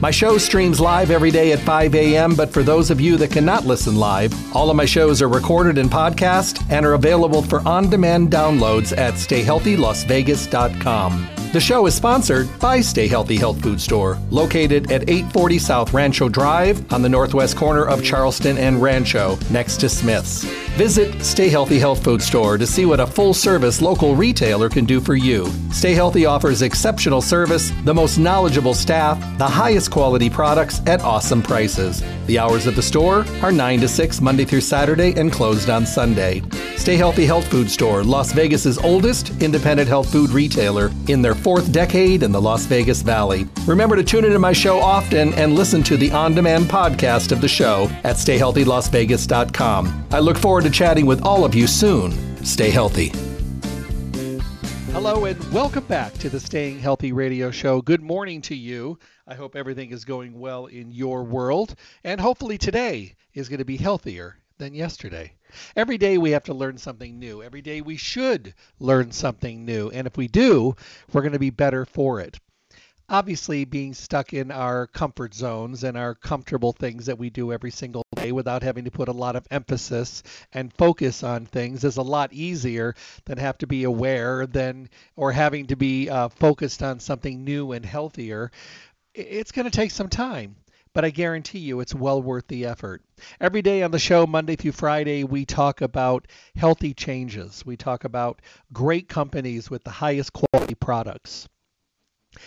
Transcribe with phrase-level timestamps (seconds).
[0.00, 3.32] My show streams live every day at 5 a.m., but for those of you that
[3.32, 7.66] cannot listen live, all of my shows are recorded in podcast and are available for
[7.66, 11.28] on demand downloads at stayhealthylasvegas.com.
[11.50, 16.28] The show is sponsored by Stay Healthy Health Food Store, located at 840 South Rancho
[16.28, 20.44] Drive on the northwest corner of Charleston and Rancho, next to Smith's.
[20.76, 24.84] Visit Stay Healthy Health Food Store to see what a full service local retailer can
[24.84, 25.50] do for you.
[25.72, 31.42] Stay Healthy offers exceptional service, the most knowledgeable staff, the highest quality products at awesome
[31.42, 32.02] prices.
[32.28, 35.86] The hours at the store are 9 to 6 Monday through Saturday and closed on
[35.86, 36.42] Sunday.
[36.76, 41.72] Stay Healthy Health Food Store, Las Vegas's oldest independent health food retailer in their fourth
[41.72, 43.48] decade in the Las Vegas Valley.
[43.66, 47.40] Remember to tune into my show often and listen to the on demand podcast of
[47.40, 50.06] the show at stayhealthylasvegas.com.
[50.12, 52.44] I look forward to chatting with all of you soon.
[52.44, 53.10] Stay healthy.
[54.92, 57.80] Hello and welcome back to the Staying Healthy Radio Show.
[57.82, 58.98] Good morning to you.
[59.26, 63.64] I hope everything is going well in your world, and hopefully today is going to
[63.64, 65.34] be healthier than yesterday.
[65.76, 67.42] Every day we have to learn something new.
[67.42, 69.88] Every day we should learn something new.
[69.90, 70.74] And if we do,
[71.12, 72.38] we're going to be better for it.
[73.08, 77.70] Obviously, being stuck in our comfort zones and our comfortable things that we do every
[77.70, 81.96] single day without having to put a lot of emphasis and focus on things is
[81.96, 82.94] a lot easier
[83.24, 87.72] than have to be aware than or having to be uh, focused on something new
[87.72, 88.50] and healthier.
[89.14, 90.56] It's going to take some time
[90.94, 93.04] but I guarantee you it's well worth the effort.
[93.40, 97.64] Every day on the show, Monday through Friday, we talk about healthy changes.
[97.64, 98.42] We talk about
[98.72, 101.48] great companies with the highest quality products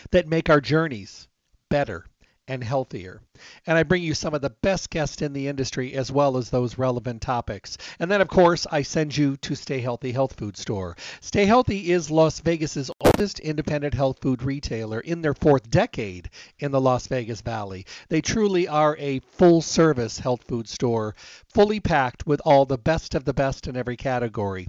[0.09, 1.29] that make our journeys
[1.69, 2.05] better
[2.51, 3.21] and healthier.
[3.65, 6.49] And I bring you some of the best guests in the industry as well as
[6.49, 7.77] those relevant topics.
[7.97, 10.97] And then, of course, I send you to Stay Healthy Health Food Store.
[11.21, 16.29] Stay Healthy is Las Vegas's oldest independent health food retailer in their fourth decade
[16.59, 17.85] in the Las Vegas Valley.
[18.09, 21.15] They truly are a full service health food store,
[21.53, 24.67] fully packed with all the best of the best in every category.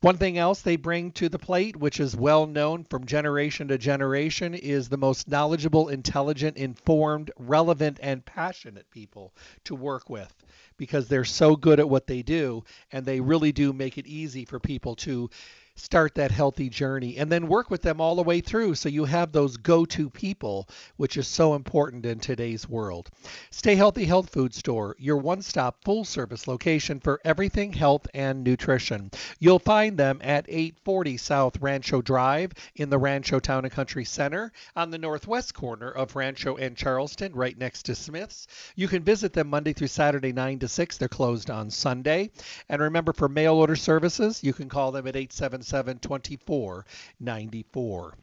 [0.00, 3.78] One thing else they bring to the plate, which is well known from generation to
[3.78, 9.34] generation, is the most knowledgeable, intelligent, informed, relevant, and passionate people
[9.64, 10.32] to work with
[10.76, 12.62] because they're so good at what they do
[12.92, 15.30] and they really do make it easy for people to
[15.76, 18.74] start that healthy journey and then work with them all the way through.
[18.74, 23.10] So you have those go-to people which is so important in today's world.
[23.50, 29.10] Stay healthy health food store your one-stop full service location for everything health and nutrition.
[29.38, 34.52] You'll find them at 840 south rancho drive in the rancho town and country center
[34.74, 38.46] on the northwest corner of rancho and charleston right next to smith's.
[38.76, 42.30] You can visit them monday through saturday 9 to 6 they're closed on sunday.
[42.68, 48.14] And remember for mail order services you can call them at 877 72494.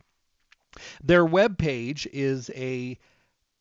[1.04, 2.98] Their web page is a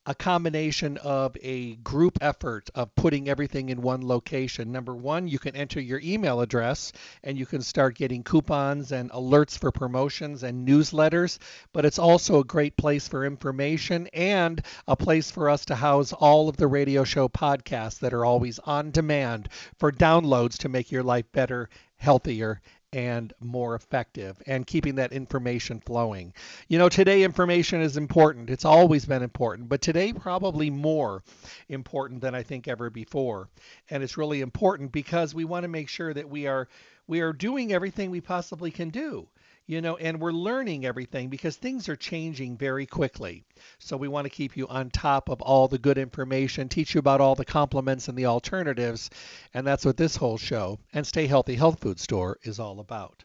[0.05, 4.71] a combination of a group effort of putting everything in one location.
[4.71, 6.91] Number one, you can enter your email address
[7.23, 11.39] and you can start getting coupons and alerts for promotions and newsletters.
[11.71, 16.11] But it's also a great place for information and a place for us to house
[16.11, 20.91] all of the radio show podcasts that are always on demand for downloads to make
[20.91, 22.61] your life better, healthier,
[22.93, 26.33] and more effective and keeping that information flowing.
[26.67, 28.51] You know, today information is important.
[28.51, 31.23] It's always been important, but today probably more
[31.69, 33.49] important than I think ever before.
[33.89, 36.67] And it's really important because we want to make sure that we are
[37.07, 39.27] we are doing everything we possibly can do
[39.65, 43.43] you know, and we're learning everything because things are changing very quickly.
[43.79, 46.99] So we want to keep you on top of all the good information, teach you
[46.99, 49.09] about all the complements and the alternatives,
[49.53, 53.23] and that's what this whole show and Stay Healthy Health Food Store is all about.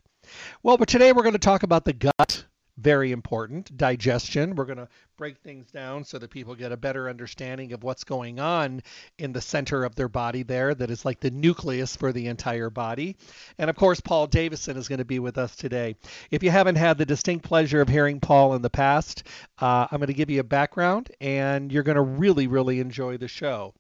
[0.63, 2.45] Well, but today we're going to talk about the gut
[2.79, 3.77] very important.
[3.77, 4.55] Digestion.
[4.55, 8.05] We're going to break things down so that people get a better understanding of what's
[8.05, 8.83] going on
[9.19, 12.71] in the center of their body there, that is like the nucleus for the entire
[12.71, 13.17] body.
[13.59, 15.97] And of course, Paul Davison is going to be with us today.
[16.31, 19.25] If you haven't had the distinct pleasure of hearing Paul in the past,
[19.59, 23.17] uh, I'm going to give you a background and you're going to really, really enjoy
[23.17, 23.75] the show.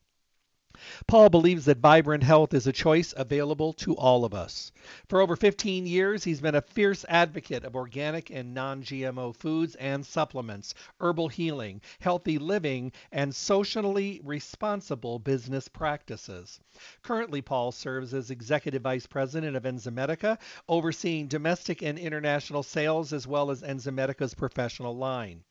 [1.09, 4.71] Paul believes that vibrant health is a choice available to all of us.
[5.09, 9.75] For over 15 years, he's been a fierce advocate of organic and non GMO foods
[9.75, 16.61] and supplements, herbal healing, healthy living, and socially responsible business practices.
[17.03, 20.39] Currently, Paul serves as Executive Vice President of Enzymedica,
[20.69, 25.43] overseeing domestic and international sales as well as Enzymedica's professional line.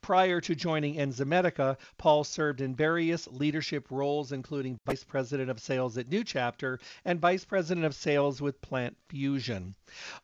[0.00, 5.98] Prior to joining Enzymedica, Paul served in various leadership roles, including Vice President of Sales
[5.98, 9.74] at New Chapter and Vice President of Sales with Plant Fusion.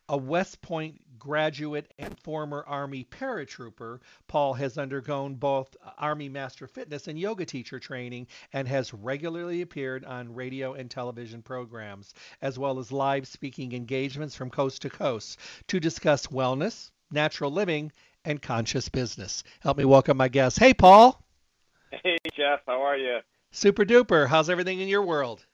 [0.09, 7.07] A West Point graduate and former Army paratrooper, Paul has undergone both Army Master Fitness
[7.07, 12.79] and yoga teacher training and has regularly appeared on radio and television programs, as well
[12.79, 17.91] as live speaking engagements from coast to coast to discuss wellness, natural living,
[18.27, 19.43] and conscious business.
[19.61, 20.59] Help me welcome my guest.
[20.59, 21.23] Hey, Paul.
[21.91, 22.59] Hey, Jeff.
[22.67, 23.19] How are you?
[23.51, 24.27] Super duper.
[24.27, 25.45] How's everything in your world?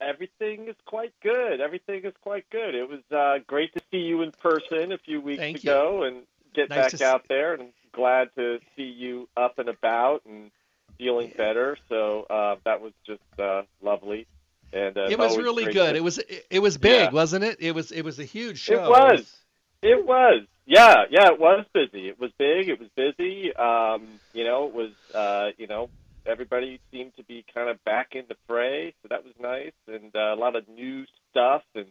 [0.00, 1.60] Everything is quite good.
[1.60, 2.74] Everything is quite good.
[2.74, 6.02] It was uh, great to see you in person a few weeks Thank ago you.
[6.04, 6.16] and
[6.54, 7.52] get nice back out there.
[7.54, 10.50] And glad to see you up and about and
[10.96, 11.76] feeling better.
[11.90, 14.26] So uh, that was just uh, lovely.
[14.72, 15.92] And uh, it was really good.
[15.92, 15.96] To...
[15.96, 16.18] It was
[16.50, 17.10] it was big, yeah.
[17.10, 17.58] wasn't it?
[17.60, 18.86] It was it was a huge show.
[18.86, 19.41] It was.
[19.82, 20.46] It was.
[20.64, 22.08] Yeah, yeah, it was busy.
[22.08, 22.68] It was big.
[22.68, 23.54] It was busy.
[23.54, 25.90] Um, you know, it was, uh, you know,
[26.24, 30.14] everybody seemed to be kind of back in the fray, so that was nice, and
[30.14, 31.86] uh, a lot of new stuff, and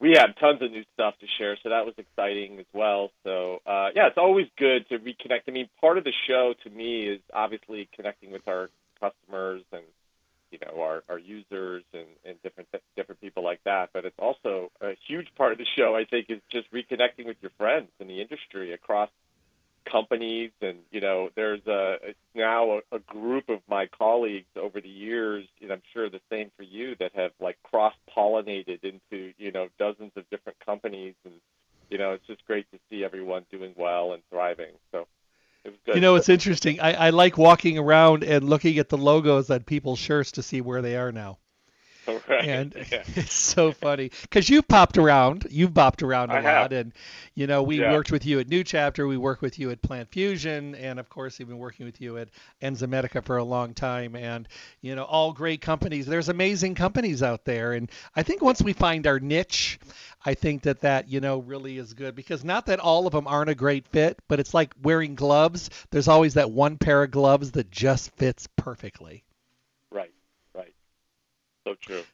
[0.00, 3.10] we had tons of new stuff to share, so that was exciting as well.
[3.24, 5.42] So, uh, yeah, it's always good to reconnect.
[5.48, 8.70] I mean, part of the show to me is obviously connecting with our
[9.00, 9.82] customers and
[10.50, 13.90] you know our, our users and, and different different people like that.
[13.92, 15.94] But it's also a huge part of the show.
[15.94, 19.10] I think is just reconnecting with your friends in the industry across
[19.90, 21.96] companies, and you know there's a
[22.34, 26.50] now a, a group of my colleagues over the years, and I'm sure the same
[26.56, 31.34] for you, that have like cross pollinated into you know dozens of different companies, and
[31.90, 34.72] you know it's just great to see everyone doing well and thriving.
[34.92, 35.06] So.
[35.98, 36.78] You know, it's interesting.
[36.78, 40.60] I, I like walking around and looking at the logos on people's shirts to see
[40.60, 41.38] where they are now.
[42.42, 42.44] Right.
[42.44, 43.02] And yeah.
[43.16, 45.46] it's so funny because you've popped around.
[45.50, 46.72] You've bopped around a I lot, have.
[46.72, 46.92] and
[47.34, 47.92] you know we Yeah.
[47.92, 49.06] worked with you at New Chapter.
[49.06, 52.18] We worked with you at Plant Fusion, and of course, we've been working with you
[52.18, 52.28] at
[52.62, 54.14] Enzymedica for a long time.
[54.14, 54.46] And
[54.82, 56.06] you know, all great companies.
[56.06, 59.78] There's amazing companies out there, and I think once we find our niche,
[60.24, 63.26] I think that that you know really is good because not that all of them
[63.26, 65.70] aren't a great fit, but it's like wearing gloves.
[65.90, 69.24] There's always that one pair of gloves that just fits perfectly.
[69.90, 70.12] Right,
[70.54, 70.74] right.
[71.66, 72.04] So true.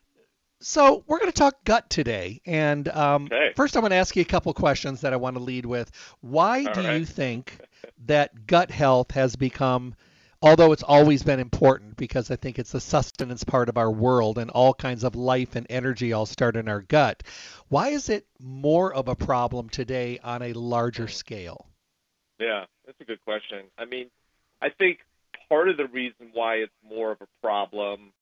[0.65, 3.53] So we're going to talk gut today, and um, Okay.
[3.55, 5.91] first I want to ask you a couple questions that I want to lead with.
[6.23, 7.59] Why All do you think
[8.07, 9.95] that gut health has become,
[10.41, 14.39] although it's always been important, because I think it's the sustenance part of our world,
[14.39, 17.23] and all kinds of life and energy all start in our gut.
[17.69, 21.69] Why is it more of a problem today on a larger scale?
[22.39, 23.67] Yeah, that's a good question.
[23.77, 24.09] I mean,
[24.63, 25.01] I think
[25.51, 28.15] part of the reason why it's more of a problem,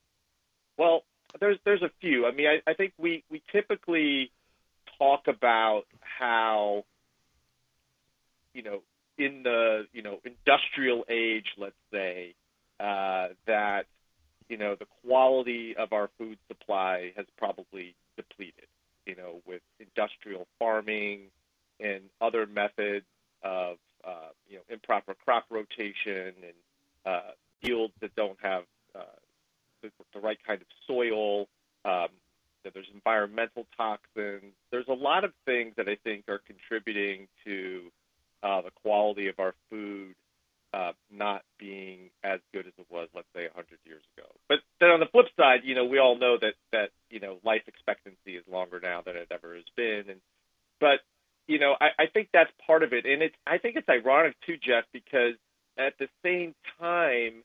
[0.76, 1.04] well,
[1.40, 2.26] there's there's a few.
[2.26, 4.30] I mean, I, I think we we typically
[4.98, 6.84] talk about how,
[8.54, 8.82] you know,
[9.18, 12.34] in the you know industrial age, let's say,
[12.80, 13.86] uh, that
[14.48, 18.66] you know the quality of our food supply has probably depleted.
[19.06, 21.22] You know, with industrial farming
[21.80, 23.06] and other methods
[23.42, 26.54] of uh, you know improper crop rotation and
[27.04, 27.30] uh,
[27.62, 28.64] yields that don't have
[29.82, 31.48] the, the right kind of soil.
[31.84, 32.08] Um,
[32.72, 34.54] there's environmental toxins.
[34.70, 37.90] There's a lot of things that I think are contributing to
[38.42, 40.14] uh, the quality of our food
[40.74, 44.26] uh, not being as good as it was, let's say, 100 years ago.
[44.48, 47.38] But then on the flip side, you know, we all know that that you know
[47.44, 50.20] life expectancy is longer now than it ever has been, and
[50.80, 51.00] but
[51.46, 54.34] you know, I, I think that's part of it, and it's I think it's ironic
[54.46, 55.34] too, Jeff, because
[55.76, 57.44] at the same time,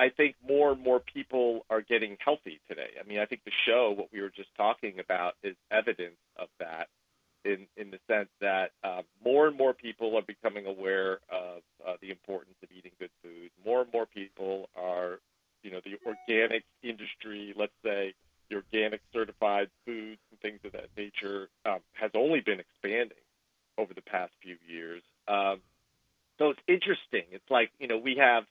[0.00, 2.92] I think more and more people are getting healthy today.
[2.98, 6.48] I mean, I think the show, what we were just talking about, is evidence of
[6.58, 6.88] that.
[7.44, 11.94] In in the sense that uh, more and more people are becoming aware of uh,
[12.00, 13.50] the importance of eating good food.
[13.64, 15.20] More and more people are,
[15.62, 18.14] you know, the organic industry, let's say,
[18.50, 23.24] the organic certified foods and things of that nature um, has only been expanding
[23.78, 25.02] over the past few years.
[25.28, 25.60] Um,
[26.38, 27.24] so it's interesting.
[27.32, 28.44] It's like you know we have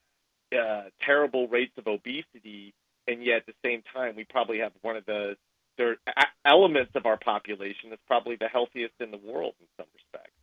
[0.57, 2.73] uh, terrible rates of obesity,
[3.07, 5.35] and yet at the same time we probably have one of the
[5.77, 5.97] there
[6.45, 10.33] elements of our population that's probably the healthiest in the world in some respects.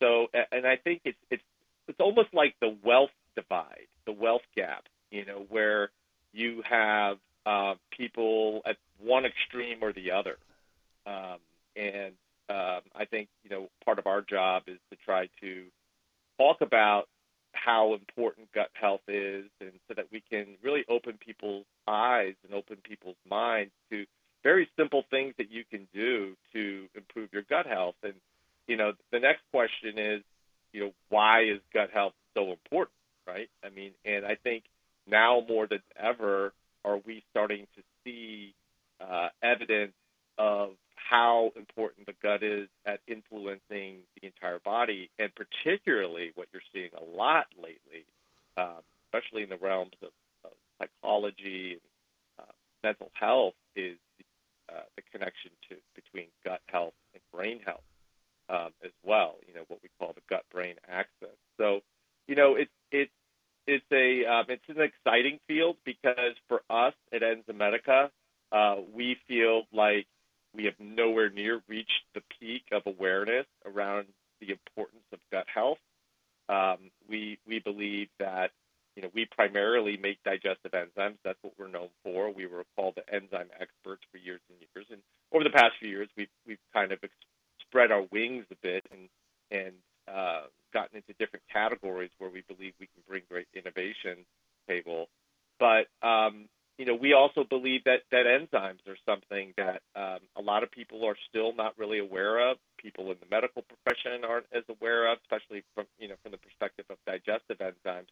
[0.00, 1.42] So, and I think it's it's
[1.88, 4.84] it's almost like the wealth divide, the wealth gap.
[5.10, 5.90] You know, where
[6.32, 10.38] you have uh, people at one extreme or the other.
[11.06, 11.38] Um,
[11.76, 12.12] and
[12.48, 15.64] um, I think you know part of our job is to try to
[16.38, 17.08] talk about
[17.52, 22.54] how important gut health is, and so that we can really open people's eyes and
[22.54, 24.04] open people's minds to
[24.42, 27.94] very simple things that you can do to improve your gut health.
[28.02, 28.14] And
[28.66, 30.22] you know, the next question is,
[30.72, 33.48] you know, why is gut health so important, right?
[33.64, 34.64] I mean, and I think
[35.06, 36.52] now more than ever
[36.84, 38.54] are we starting to see
[39.00, 39.92] uh, evidence
[40.38, 46.62] of how important the gut is at influencing the entire body, and particularly what you're
[46.72, 48.06] seeing a lot lately,
[48.56, 50.10] um, especially in the realms of,
[50.44, 51.78] of psychology
[52.38, 57.60] and uh, mental health, is the, uh, the connection to between gut health and brain
[57.64, 57.84] health
[58.48, 59.36] um, as well.
[59.46, 61.36] You know what we call the gut-brain axis.
[61.58, 61.80] So,
[62.26, 63.12] you know, it's it's
[63.66, 68.10] it's a um, it's an exciting field because for us at Enzymedica,
[68.50, 70.06] uh, we feel like
[70.54, 74.06] we have nowhere near reached the peak of awareness around
[74.40, 75.78] the importance of gut health.
[76.48, 78.50] Um, we we believe that
[78.96, 81.18] you know we primarily make digestive enzymes.
[81.24, 82.30] That's what we're known for.
[82.30, 84.86] We were called the enzyme experts for years and years.
[84.90, 85.00] And
[85.32, 87.12] over the past few years, we've we've kind of ex-
[87.60, 89.08] spread our wings a bit and
[89.50, 89.72] and
[90.12, 90.42] uh,
[90.72, 94.24] gotten into different categories where we believe we can bring great innovation
[94.68, 95.08] table.
[95.58, 96.48] But um,
[96.82, 100.72] you know, we also believe that that enzymes are something that um, a lot of
[100.72, 102.56] people are still not really aware of.
[102.76, 106.38] People in the medical profession aren't as aware of, especially from you know from the
[106.38, 108.08] perspective of digestive enzymes.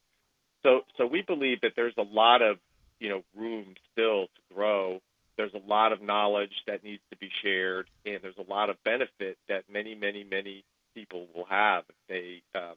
[0.63, 2.59] So, so we believe that there's a lot of
[3.01, 5.01] you know room still to grow.
[5.37, 8.77] There's a lot of knowledge that needs to be shared, and there's a lot of
[8.85, 10.63] benefit that many, many, many
[10.95, 12.77] people will have if they, um,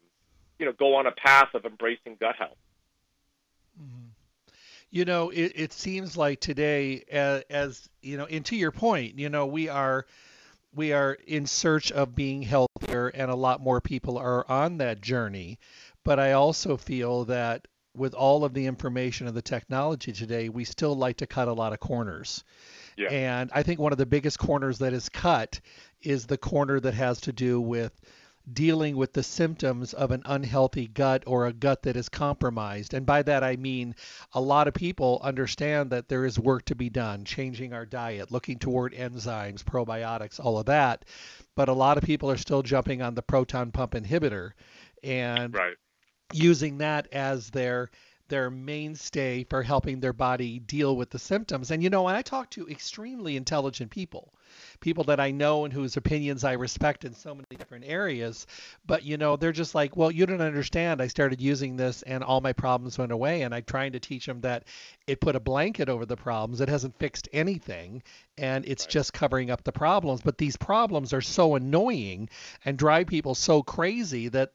[0.57, 2.57] you know, go on a path of embracing gut health.
[3.79, 4.02] Mm-hmm.
[4.93, 9.17] You know, it, it seems like today, as, as you know, and to your point,
[9.17, 10.05] you know, we are
[10.75, 15.01] we are in search of being healthier, and a lot more people are on that
[15.01, 15.57] journey.
[16.03, 20.63] But I also feel that with all of the information and the technology today, we
[20.63, 22.43] still like to cut a lot of corners.
[22.95, 23.09] Yeah.
[23.09, 25.59] And I think one of the biggest corners that is cut
[26.03, 27.99] is the corner that has to do with
[28.51, 32.93] dealing with the symptoms of an unhealthy gut or a gut that is compromised.
[32.93, 33.95] And by that I mean
[34.33, 38.31] a lot of people understand that there is work to be done, changing our diet,
[38.31, 41.05] looking toward enzymes, probiotics, all of that.
[41.55, 44.51] But a lot of people are still jumping on the proton pump inhibitor
[45.03, 45.75] and right.
[46.33, 47.91] using that as their
[48.33, 51.69] their mainstay for helping their body deal with the symptoms.
[51.69, 54.33] And you know, when I talk to extremely intelligent people,
[54.79, 58.47] people that I know and whose opinions I respect in so many different areas,
[58.87, 60.99] but you know, they're just like, well, you don't understand.
[60.99, 63.43] I started using this and all my problems went away.
[63.43, 64.63] And I'm trying to teach them that
[65.05, 66.59] it put a blanket over the problems.
[66.59, 68.01] It hasn't fixed anything
[68.35, 68.93] and it's right.
[68.93, 70.21] just covering up the problems.
[70.21, 72.29] But these problems are so annoying
[72.65, 74.53] and drive people so crazy that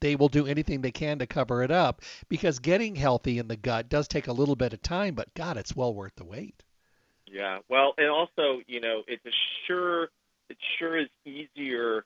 [0.00, 3.56] they will do anything they can to cover it up because getting healthy in the
[3.56, 6.62] gut does take a little bit of time, but God, it's well worth the wait.
[7.26, 9.30] Yeah, well, and also, you know, it's a
[9.66, 10.04] sure
[10.48, 12.04] it sure is easier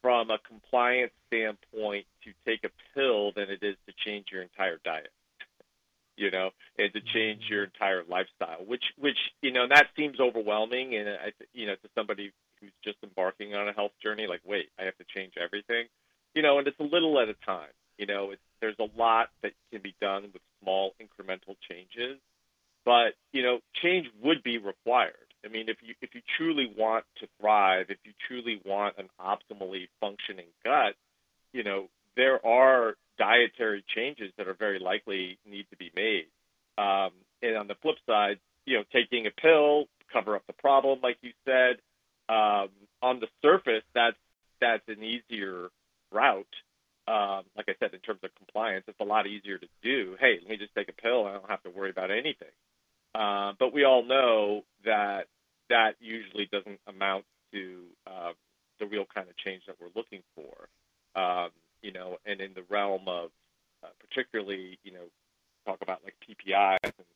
[0.00, 4.78] from a compliance standpoint to take a pill than it is to change your entire
[4.82, 5.10] diet.
[6.16, 10.18] you know, and to change your entire lifestyle, which which you know and that seems
[10.20, 14.40] overwhelming, and I, you know, to somebody who's just embarking on a health journey, like,
[14.46, 15.86] wait, I have to change everything
[16.36, 17.72] you know, and it's a little at a time.
[17.96, 22.20] You know, there's a lot that can be done with small incremental changes,
[22.84, 25.14] but you know, change would be required.
[25.44, 29.08] I mean, if you if you truly want to thrive, if you truly want an
[29.18, 30.94] optimally functioning gut,
[31.52, 36.26] you know, there are dietary changes that are very likely need to be made.
[36.76, 37.12] Um,
[37.42, 41.16] and on the flip side, you know, taking a pill cover up the problem, like
[41.22, 41.76] you said.
[42.28, 42.68] Um,
[43.00, 44.16] on the surface, that's
[44.60, 45.70] that's an easier
[46.16, 46.46] route,
[47.08, 50.16] um, like I said, in terms of compliance, it's a lot easier to do.
[50.18, 51.26] Hey, let me just take a pill.
[51.26, 52.54] I don't have to worry about anything.
[53.14, 55.26] Uh, but we all know that
[55.70, 58.32] that usually doesn't amount to uh,
[58.80, 60.68] the real kind of change that we're looking for.
[61.20, 61.50] Um,
[61.82, 63.30] you know, and in the realm of
[63.84, 65.06] uh, particularly, you know,
[65.64, 67.06] talk about like PPIs and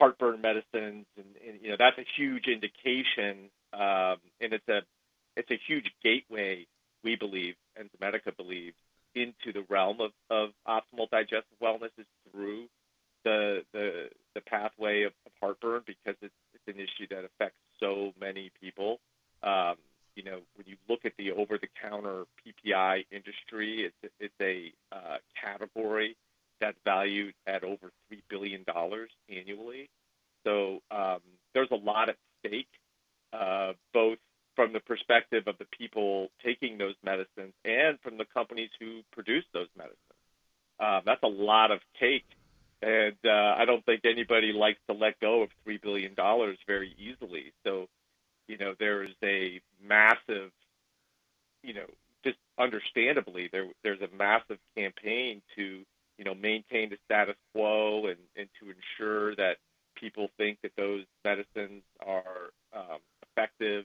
[0.00, 4.80] heartburn medicines, and, and you know that's a huge indication, um, and it's a
[5.36, 6.66] it's a huge gateway
[7.04, 8.76] we believe, and Enzymedica believes,
[9.14, 12.66] into the realm of, of optimal digestive wellness is through
[13.24, 18.12] the the, the pathway of, of heartburn because it's, it's an issue that affects so
[18.20, 18.98] many people.
[19.42, 19.76] Um,
[20.16, 26.16] you know, when you look at the over-the-counter PPI industry, it's it's a uh, category
[26.60, 29.90] that's valued at over three billion dollars annually.
[30.44, 31.20] So um,
[31.54, 32.68] there's a lot at stake,
[33.32, 34.18] uh, both
[34.56, 39.44] from the perspective of the people taking those medicines and from the companies who produce
[39.52, 39.98] those medicines.
[40.78, 42.26] Uh, that's a lot of cake,
[42.82, 46.94] and uh, I don't think anybody likes to let go of three billion dollars very
[46.98, 47.52] easily.
[47.64, 47.88] So,
[48.48, 50.50] you know, there is a massive,
[51.62, 51.86] you know,
[52.24, 55.82] just understandably, there there's a massive campaign to,
[56.18, 59.58] you know, maintain the status quo and and to ensure that
[59.94, 63.84] people think that those medicines are um, effective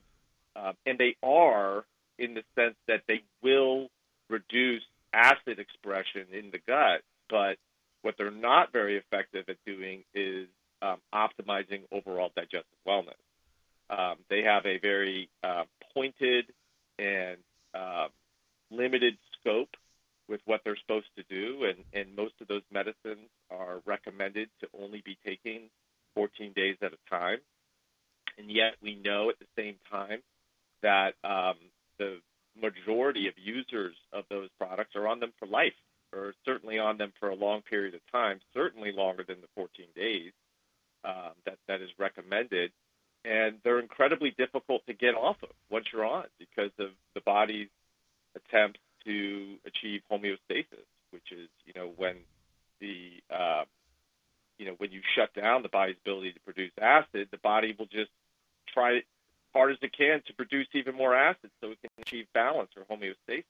[0.56, 1.86] um, and they are
[2.18, 3.88] in the sense that they will
[4.30, 7.58] reduce acid expression in the gut, but
[8.02, 10.48] what they're not very effective at doing is
[10.82, 13.20] um, optimizing overall digestive wellness.
[13.90, 15.64] Um, they have a very uh,
[15.94, 16.46] pointed
[16.98, 17.38] and
[17.74, 18.08] uh,
[18.72, 19.76] limited scope
[20.28, 24.68] with what they're supposed to do, and, and most of those medicines are recommended to
[24.80, 25.70] only be taken
[26.14, 27.40] 14 days at a time.
[28.38, 30.20] And yet we know at the same time
[30.82, 31.56] that um,
[31.98, 32.20] the
[32.60, 35.74] majority of users of those products are on them for life,
[36.14, 39.86] or certainly on them for a long period of time, certainly longer than the 14
[39.96, 40.32] days
[41.04, 42.72] um, that that is recommended.
[43.26, 47.68] And they're incredibly difficult to get off of once you're on because of the body's
[48.36, 52.16] attempts to achieve homeostasis, which is you know when
[52.80, 53.64] the uh,
[54.58, 57.88] you know when you shut down the body's ability to produce acid, the body will
[57.88, 58.12] just
[58.74, 59.02] try
[59.54, 62.84] hard as it can to produce even more acid so it can achieve balance or
[62.84, 63.44] homeostasis.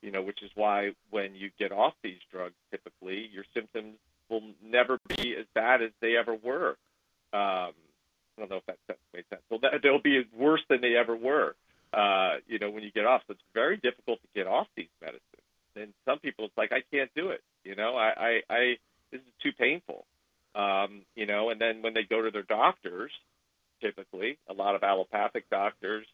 [0.00, 3.94] You know, which is why when you get off these drugs, typically your symptoms
[4.28, 6.70] will never be as bad as they ever were.
[7.32, 7.72] Um,
[8.36, 8.78] I don't know if that,
[9.14, 9.42] makes sense.
[9.48, 11.54] So that, they'll be worse than they ever were.
[11.92, 14.88] Uh, you know, when you get off, so it's very difficult to get off these
[15.00, 15.22] medicines.
[15.76, 17.42] And some people, it's like I can't do it.
[17.64, 18.76] You know, I, I, I
[19.10, 20.04] this is too painful.
[20.54, 23.12] Um, you know, and then when they go to their doctors,
[23.82, 24.38] typically.
[24.48, 26.06] A lot of allopathic doctors,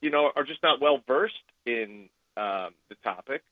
[0.00, 1.34] you know, are just not well versed
[1.66, 3.42] in um, the topic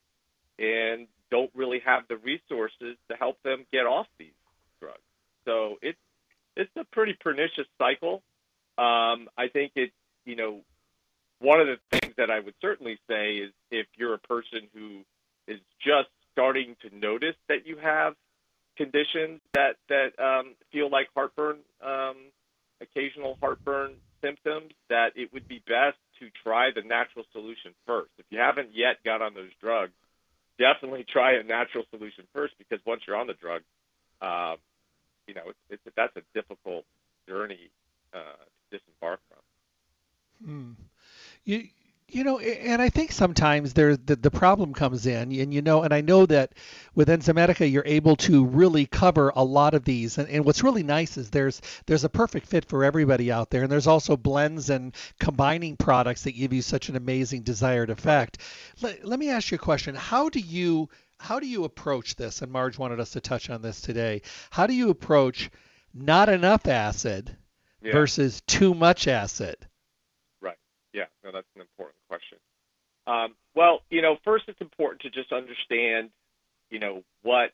[0.59, 4.29] and don't really have the resources to help them get off these
[4.81, 5.01] drugs.
[5.45, 5.99] So it's
[6.57, 8.23] it's a pretty pernicious cycle.
[8.79, 9.93] Um, I think it's
[10.25, 10.61] you know
[11.41, 15.01] one of the things that I would certainly say is if you're a person who
[15.49, 18.15] is just starting to notice that you have
[18.77, 22.17] conditions that that um, feel like heartburn um,
[22.85, 28.11] occasional heartburn symptoms, that it would be best to try the natural solution first.
[28.19, 29.93] If you haven't yet got on those drugs,
[30.59, 33.63] definitely try a natural solution first because once you're on the drug,
[34.21, 34.57] uh,
[35.27, 36.85] you know, it's, it's, that's a difficult
[37.29, 37.71] journey
[38.13, 38.19] uh,
[38.71, 40.47] to disembark from.
[40.47, 40.73] Hmm.
[41.45, 41.69] You
[42.15, 45.83] you know, and I think sometimes there the, the problem comes in, and you know,
[45.83, 46.53] and I know that
[46.95, 50.17] with Enzymedica you're able to really cover a lot of these.
[50.17, 53.65] And, and what's really nice is there's there's a perfect fit for everybody out there,
[53.65, 58.39] and there's also blends and combining products that give you such an amazing desired effect.
[58.81, 62.43] Let, let me ask you a question: How do you how do you approach this?
[62.43, 64.23] And Marge wanted us to touch on this today.
[64.51, 65.51] How do you approach
[65.93, 67.37] not enough acid
[67.83, 67.93] yeah.
[67.93, 69.57] versus too much acid?
[70.95, 72.39] Yeah, no, that's an important question.
[73.07, 76.11] Um, well, you know, first it's important to just understand,
[76.71, 77.51] you know, what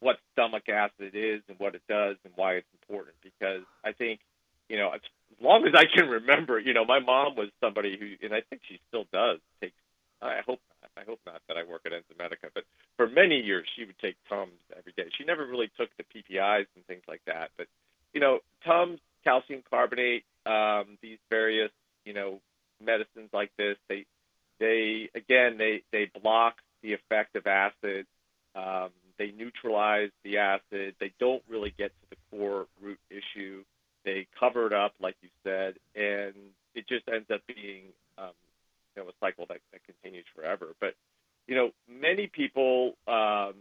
[0.00, 3.16] what stomach acid is and what it does and why it's important.
[3.22, 4.20] Because I think,
[4.68, 5.00] you know, as
[5.40, 8.62] long as I can remember, you know, my mom was somebody who, and I think
[8.68, 9.72] she still does take.
[10.20, 10.90] I hope not.
[10.98, 12.64] I hope not that I work at Enzymedica, but
[12.96, 15.08] for many years she would take Tums every day.
[15.16, 17.68] She never really took the PPIs and things like that, but
[18.12, 21.70] you know, Tums, calcium carbonate, um, these various,
[22.04, 22.40] you know,
[22.84, 24.06] medicines like this, they
[24.58, 28.06] they again they they block the effect of acid.
[28.54, 30.94] Um, they neutralize the acid.
[31.00, 33.64] They don't really get to the core root issue.
[34.04, 36.34] They cover it up, like you said, and
[36.74, 37.84] it just ends up being
[38.18, 38.30] um,
[38.94, 40.68] you know a cycle that, that continues forever.
[40.80, 40.94] But
[41.46, 43.54] you know, many people, um,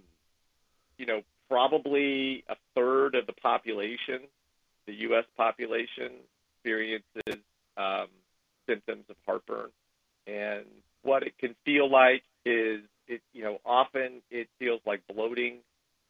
[0.97, 4.21] you know, probably a third of the population,
[4.88, 5.25] the U.S.
[5.38, 6.12] population,
[6.65, 7.43] experiences
[7.78, 8.08] um,
[8.67, 9.69] symptoms of heartburn.
[10.28, 10.65] And
[11.04, 15.58] what it can feel like is it, you know, often it feels like bloating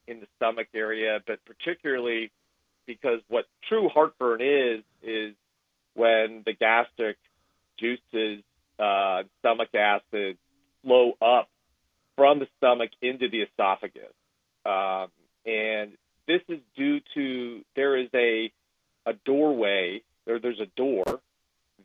[0.08, 2.32] in the stomach area, but particularly
[2.86, 5.34] because what true heartburn is, is
[5.96, 7.18] when the gastric
[7.80, 8.44] juices,
[8.80, 10.38] uh, stomach acid
[10.84, 11.50] flow up
[12.16, 14.14] from the stomach into the esophagus.
[14.66, 15.08] Um,
[15.46, 15.92] and
[16.28, 18.52] this is due to there is a
[19.06, 21.22] a doorway, there, there's a door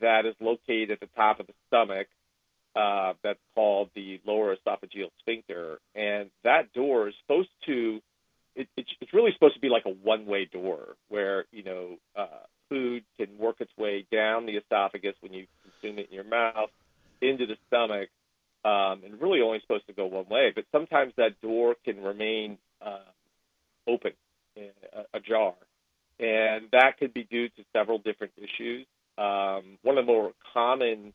[0.01, 2.07] that is located at the top of the stomach
[2.75, 5.79] uh, that's called the lower esophageal sphincter.
[5.95, 8.01] And that door is supposed to,
[8.55, 13.03] it, it's really supposed to be like a one-way door where you know uh, food
[13.17, 16.69] can work its way down the esophagus when you consume it in your mouth
[17.21, 18.09] into the stomach,
[18.65, 20.51] um, and really only supposed to go one way.
[20.55, 22.99] But sometimes that door can remain uh,
[23.87, 24.13] open,
[24.57, 25.53] uh, ajar,
[26.19, 28.87] and that could be due to several different issues.
[29.17, 31.13] Um, one of the more common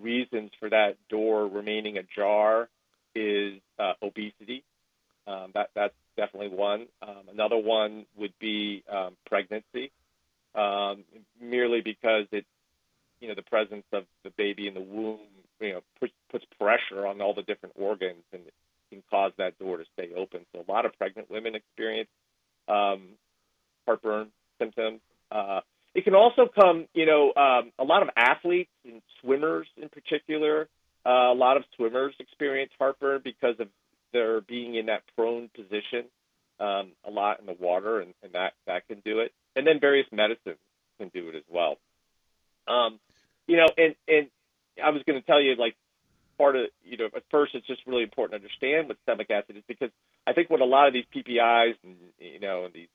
[0.00, 2.68] reasons for that door remaining ajar
[3.14, 4.64] is uh, obesity.
[5.26, 6.86] Um, that that's definitely one.
[7.02, 9.90] Um, another one would be um, pregnancy,
[10.54, 11.04] um,
[11.40, 12.44] merely because it,
[13.20, 15.20] you know, the presence of the baby in the womb,
[15.60, 18.42] you know, puts, puts pressure on all the different organs and
[18.90, 20.40] can cause that door to stay open.
[20.52, 22.10] So a lot of pregnant women experience
[22.68, 23.08] um,
[23.86, 25.00] heartburn symptoms.
[25.30, 25.60] Uh,
[25.94, 30.68] it can also come, you know, um, a lot of athletes and swimmers in particular.
[31.06, 33.68] Uh, a lot of swimmers experience heartburn because of
[34.12, 36.04] their being in that prone position
[36.60, 39.32] um, a lot in the water, and, and that that can do it.
[39.56, 40.58] And then various medicines
[40.98, 41.76] can do it as well.
[42.66, 42.98] Um,
[43.46, 44.28] you know, and and
[44.82, 45.76] I was going to tell you like
[46.38, 49.56] part of you know at first it's just really important to understand what stomach acid
[49.56, 49.90] is because
[50.26, 52.88] I think what a lot of these PPIs and you know and these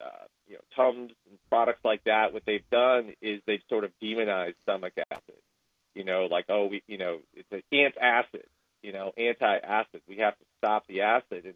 [0.00, 3.90] uh, you know Tums and products like that, what they've done is they've sort of
[4.02, 5.40] demonized stomach acid.
[5.94, 8.44] You know, like oh we you know it's an antacid,
[8.82, 10.02] you know anti-acid.
[10.06, 11.54] We have to stop the acid and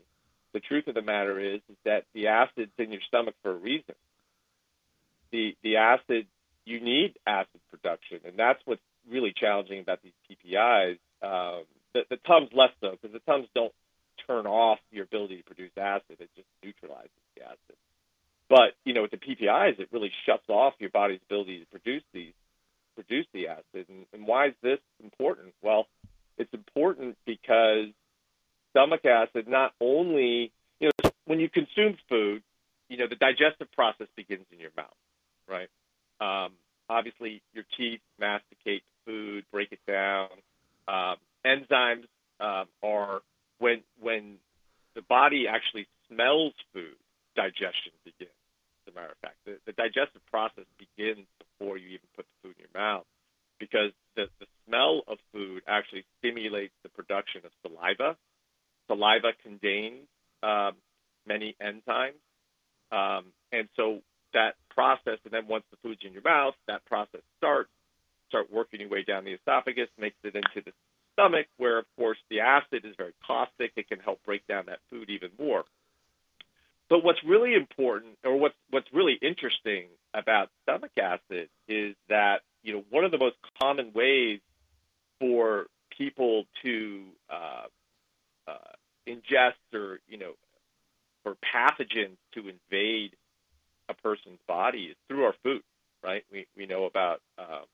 [0.55, 3.57] the truth of the matter is, is that the acid's in your stomach for a
[3.57, 3.95] reason.
[5.31, 6.27] The the acid
[6.65, 8.81] you need acid production, and that's what's
[9.11, 10.99] really challenging about these PPIs.
[11.23, 13.73] Um, the, the Tums less so because the Tums don't
[14.27, 17.77] turn off your ability to produce acid; it just neutralizes the acid.
[18.49, 22.03] But you know, with the PPIs, it really shuts off your body's ability to produce
[22.13, 22.33] these
[22.97, 23.87] produce the acid.
[23.89, 25.55] And, and why is this important?
[25.63, 25.87] Well,
[26.39, 27.89] it's important because
[28.71, 32.43] stomach acid not only, you know, when you consume food,
[32.89, 34.87] you know, the digestive process begins in your mouth,
[35.49, 35.69] right?
[36.21, 36.53] Um,
[36.89, 40.29] obviously, your teeth masticate food, break it down.
[40.89, 42.07] Um, enzymes
[42.41, 43.21] um, are
[43.59, 44.37] when when
[44.95, 46.97] the body actually smells food,
[47.35, 48.36] digestion begins.
[48.97, 52.65] Matter of fact, the, the digestive process begins before you even put the food in
[52.65, 53.05] your mouth,
[53.61, 58.17] because the, the smell of food actually stimulates the production of saliva,
[58.89, 60.09] saliva contains
[60.43, 60.73] um,
[61.27, 62.17] many enzymes.
[62.91, 64.01] Um, and so
[64.33, 67.71] that process, and then once the food's in your mouth, that process starts,
[68.29, 70.73] start working your way down the esophagus, makes it into the
[71.13, 73.73] stomach, where, of course, the acid is very caustic.
[73.77, 75.65] It can help break down that food even more.
[76.89, 82.75] But what's really important, or what's what's really interesting about stomach acid is that you
[82.75, 84.41] know one of the most common ways
[85.19, 87.65] for people to uh,
[88.47, 88.73] uh,
[89.09, 90.33] ingest or you know
[91.23, 93.17] for pathogens to invade
[93.89, 95.63] a person's body is through our food,
[96.05, 96.25] right?
[96.31, 97.65] We we know about um,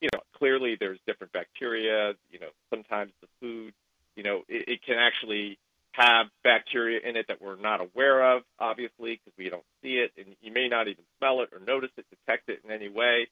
[0.00, 2.14] you know clearly there's different bacteria.
[2.30, 3.74] You know sometimes the food
[4.16, 5.58] you know it, it can actually
[5.92, 10.12] have bacteria in it that we're not aware of, obviously, because we don't see it,
[10.16, 13.28] and you may not even smell it or notice it, detect it in any way.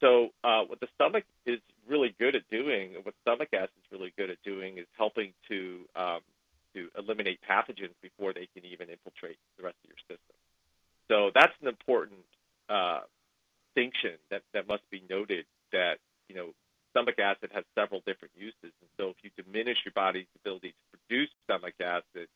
[0.00, 4.12] So, uh, what the stomach is really good at doing, what stomach acid is really
[4.16, 6.20] good at doing, is helping to um,
[6.74, 10.36] to eliminate pathogens before they can even infiltrate the rest of your system.
[11.08, 12.20] So that's an important
[12.68, 13.00] uh,
[13.74, 15.96] distinction that, that must be noted that,
[16.28, 16.48] you know,
[16.90, 18.54] stomach acid has several different uses.
[18.62, 22.28] And so if you diminish your body's ability to produce stomach acid,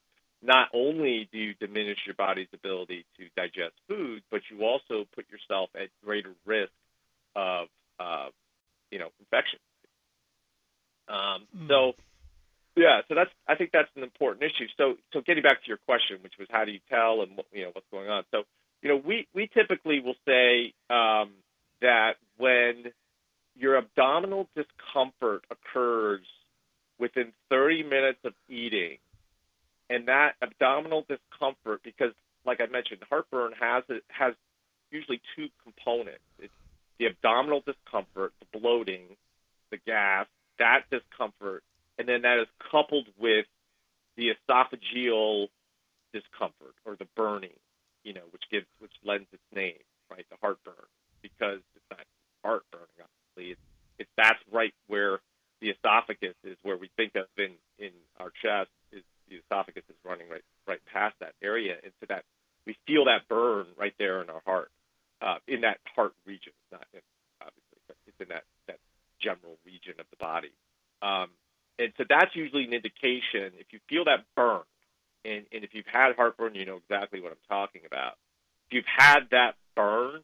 [0.42, 5.26] not only do you diminish your body's ability to digest food, but you also put
[5.30, 6.72] yourself at greater risk
[7.36, 7.68] of,
[8.00, 8.28] uh,
[8.90, 9.60] you know, infection.
[11.08, 11.68] Um, mm.
[11.68, 11.94] So
[12.76, 14.66] yeah, so that's I think that's an important issue.
[14.76, 17.64] So so getting back to your question, which was how do you tell and you
[17.64, 18.24] know what's going on.
[18.30, 18.44] So
[18.82, 21.32] you know we we typically will say um,
[21.82, 22.92] that when
[23.62, 26.26] your abdominal discomfort occurs
[26.98, 28.98] within 30 minutes of eating,
[29.88, 32.12] and that abdominal discomfort, because
[32.44, 34.34] like I mentioned, heartburn has it has
[34.90, 36.24] usually two components.
[36.40, 36.52] It's
[36.98, 39.16] the abdominal discomfort, the bloating,
[39.70, 40.26] the gas,
[40.58, 41.62] that discomfort
[41.98, 43.46] and then that is coupled with
[44.16, 45.48] the esophageal
[46.12, 47.56] discomfort or the burning,
[48.04, 49.78] you know, which gives which lends its name,
[50.10, 50.74] right, the heartburn,
[51.22, 52.04] because it's not
[52.44, 53.21] heartburn, obviously.
[53.36, 53.60] It's,
[54.16, 55.20] that's right where
[55.60, 59.96] the esophagus is, where we think of in in our chest is the esophagus is
[60.04, 62.24] running right right past that area, so that
[62.66, 64.70] we feel that burn right there in our heart,
[65.20, 66.52] uh, in that heart region.
[66.52, 67.00] It's not in,
[67.40, 68.78] obviously, but it's in that that
[69.20, 70.52] general region of the body.
[71.00, 71.30] Um,
[71.78, 74.62] and so that's usually an indication if you feel that burn,
[75.24, 78.14] and, and if you've had heartburn, you know exactly what I'm talking about.
[78.66, 80.20] If you've had that burn,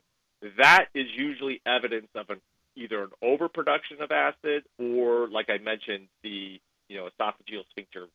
[0.58, 2.40] that is usually evidence of an
[2.78, 8.06] either an overproduction of acid or, like I mentioned, the you know esophageal sphincter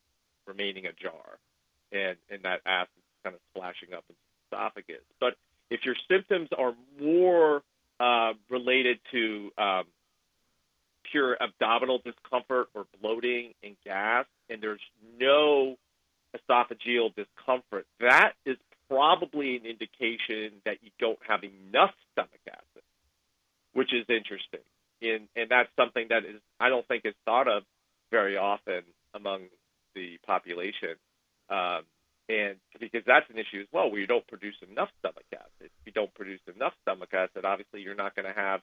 [0.46, 1.38] remaining ajar,
[1.92, 2.88] and and that acid
[3.22, 4.16] kind of splashing up in
[4.50, 5.04] the esophagus.
[5.20, 5.34] But
[5.70, 7.62] if your symptoms are more
[8.00, 9.84] uh, related to um,
[11.10, 14.80] pure abdominal discomfort or bloating and gas, and there's
[15.18, 15.76] no
[16.36, 18.56] esophageal discomfort, that is
[18.88, 22.73] probably an indication that you don't have enough stomach acid,
[23.74, 24.64] which is interesting.
[25.02, 27.64] And, and that's something that is I don't think is thought of
[28.10, 28.82] very often
[29.14, 29.42] among
[29.94, 30.96] the population.
[31.50, 31.82] Um,
[32.28, 35.70] and because that's an issue as well, where you don't produce enough stomach acid.
[35.80, 38.60] If you don't produce enough stomach acid, obviously you're not going to have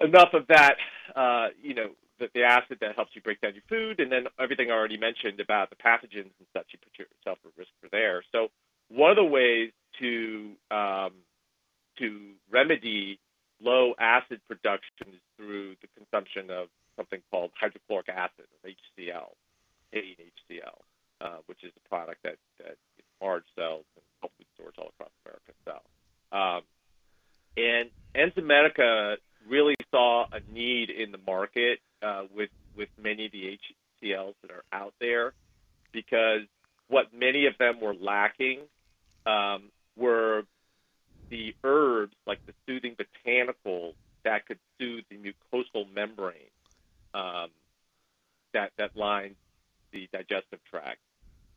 [0.00, 0.74] enough of that,
[1.16, 4.26] uh, you know, the, the acid that helps you break down your food, and then
[4.38, 7.88] everything I already mentioned about the pathogens and such, you put yourself at risk for
[7.90, 8.22] there.
[8.30, 8.48] So
[8.88, 11.12] one of the ways to um,
[11.98, 13.18] to remedy
[13.62, 19.30] low acid production is through the consumption of something called hydrochloric acid, HCl,
[19.92, 20.16] betaine
[20.50, 20.78] HCl,
[21.20, 22.76] uh, which is a product that, that
[23.20, 25.82] large cells and health food stores all across America sell.
[26.32, 26.62] Um,
[27.56, 29.16] and Enzymedica
[29.48, 33.56] really saw a need in the market uh, with with many of the
[34.02, 35.32] HCLs that are out there,
[35.92, 36.40] because
[36.88, 38.60] what many of them were lacking
[39.26, 40.42] um, were
[41.34, 46.36] the herbs, like the soothing botanicals that could soothe the mucosal membrane
[47.12, 47.48] um,
[48.52, 49.34] that that lines
[49.90, 51.00] the digestive tract,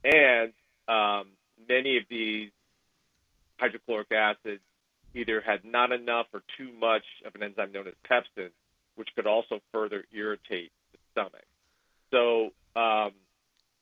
[0.03, 0.51] and
[0.87, 1.27] um,
[1.69, 2.49] many of these
[3.59, 4.63] hydrochloric acids
[5.13, 8.49] either had not enough or too much of an enzyme known as pepsin,
[8.95, 11.45] which could also further irritate the stomach.
[12.09, 13.11] So, um,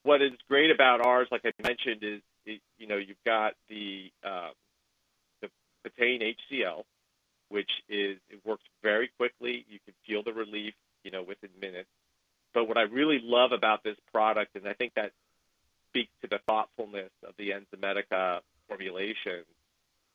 [0.03, 4.11] what is great about ours, like I mentioned, is it, you know you've got the
[4.25, 4.49] uh,
[5.85, 6.83] betaine HCl,
[7.49, 9.65] which is it works very quickly.
[9.69, 11.89] You can feel the relief, you know, within minutes.
[12.53, 15.11] But what I really love about this product, and I think that
[15.89, 19.43] speaks to the thoughtfulness of the Enzymedica formulation,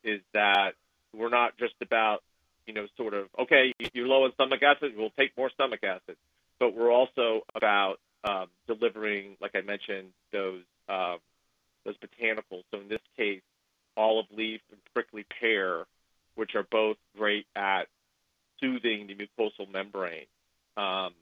[0.03, 0.71] is that
[1.13, 2.23] we're not just about,
[2.65, 6.15] you know, sort of, okay, you're low in stomach acid, we'll take more stomach acid.
[6.59, 11.17] But we're also about um, delivering, like I mentioned, those um,
[11.85, 12.63] those botanicals.
[12.71, 13.41] So in this case,
[13.97, 15.85] olive leaf and prickly pear,
[16.35, 17.87] which are both great at
[18.59, 20.25] soothing the mucosal membrane
[20.77, 21.13] um,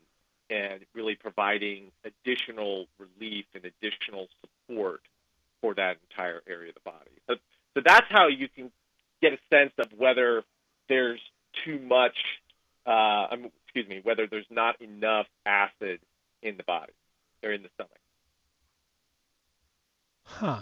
[0.50, 5.02] and really providing additional relief and additional support
[5.62, 7.12] for that entire area of the body.
[7.28, 7.36] So,
[7.74, 8.72] so that's how you can
[9.22, 10.44] get a sense of whether
[10.88, 11.20] there's
[11.66, 12.16] too much,
[12.86, 13.28] uh,
[13.66, 16.00] excuse me, whether there's not enough acid
[16.42, 16.94] in the body
[17.44, 17.92] or in the stomach.
[20.24, 20.62] Huh.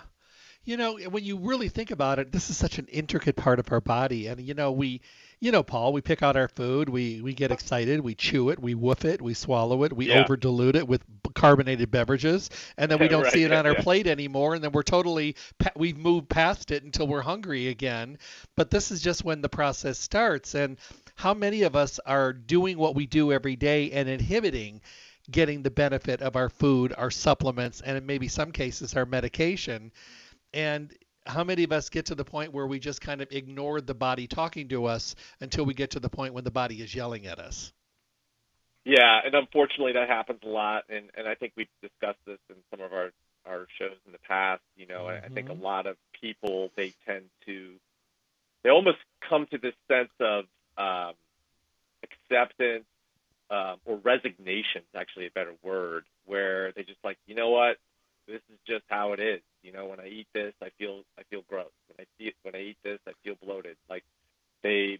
[0.67, 3.71] You know, when you really think about it, this is such an intricate part of
[3.71, 4.27] our body.
[4.27, 4.99] And, you know, we,
[5.39, 8.59] you know, Paul, we pick out our food, we, we get excited, we chew it,
[8.59, 10.19] we woof it, we swallow it, we Yeah.
[10.23, 13.75] over dilute it with carbonated beverages, and then we don't Right, see it on our
[13.75, 13.81] yeah.
[13.81, 14.55] plate anymore.
[14.55, 15.37] And then we're totally,
[15.77, 18.17] we've moved past it until we're hungry again.
[18.57, 20.53] But this is just when the process starts.
[20.53, 20.77] And
[21.15, 24.81] how many of us are doing what we do every day and inhibiting
[25.31, 29.93] getting the benefit of our food, our supplements, and in maybe some cases our medication?
[30.53, 30.93] And
[31.25, 33.93] how many of us get to the point where we just kind of ignore the
[33.93, 37.27] body talking to us until we get to the point when the body is yelling
[37.27, 37.73] at us?
[38.85, 42.55] Yeah, and unfortunately that happens a lot, and and I think we've discussed this in
[42.71, 43.11] some of our
[43.45, 44.61] our shows in the past.
[44.77, 45.61] You know, I, I think a Mhm.
[45.61, 47.73] lot of people they tend to
[48.63, 50.45] they almost come to this sense of
[50.77, 51.15] um,
[52.03, 52.85] acceptance
[53.49, 57.77] um, or resignation is actually a better word, where they just like, you know what,
[58.27, 59.41] this is just how it is.
[59.67, 61.67] You know, when I eat this, I feel I feel gross.
[61.89, 63.75] When I see when I eat this, I feel bloated.
[63.89, 64.05] Like
[64.63, 64.99] they,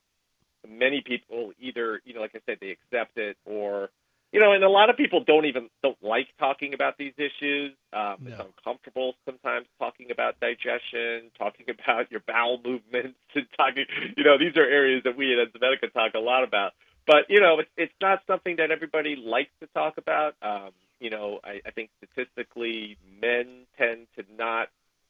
[0.68, 3.90] many people either you know, like I said, they accept it or
[4.34, 7.72] you know, and a lot of people don't even don't like talking about these issues.
[7.94, 13.86] Um, It's uncomfortable sometimes talking about digestion, talking about your bowel movements, and talking.
[14.18, 16.74] You know, these are areas that we at Enzymedica talk a lot about.
[17.06, 20.36] But you know, it's it's not something that everybody likes to talk about.
[20.42, 24.70] Um, you know, I, I think statistically, men tend to not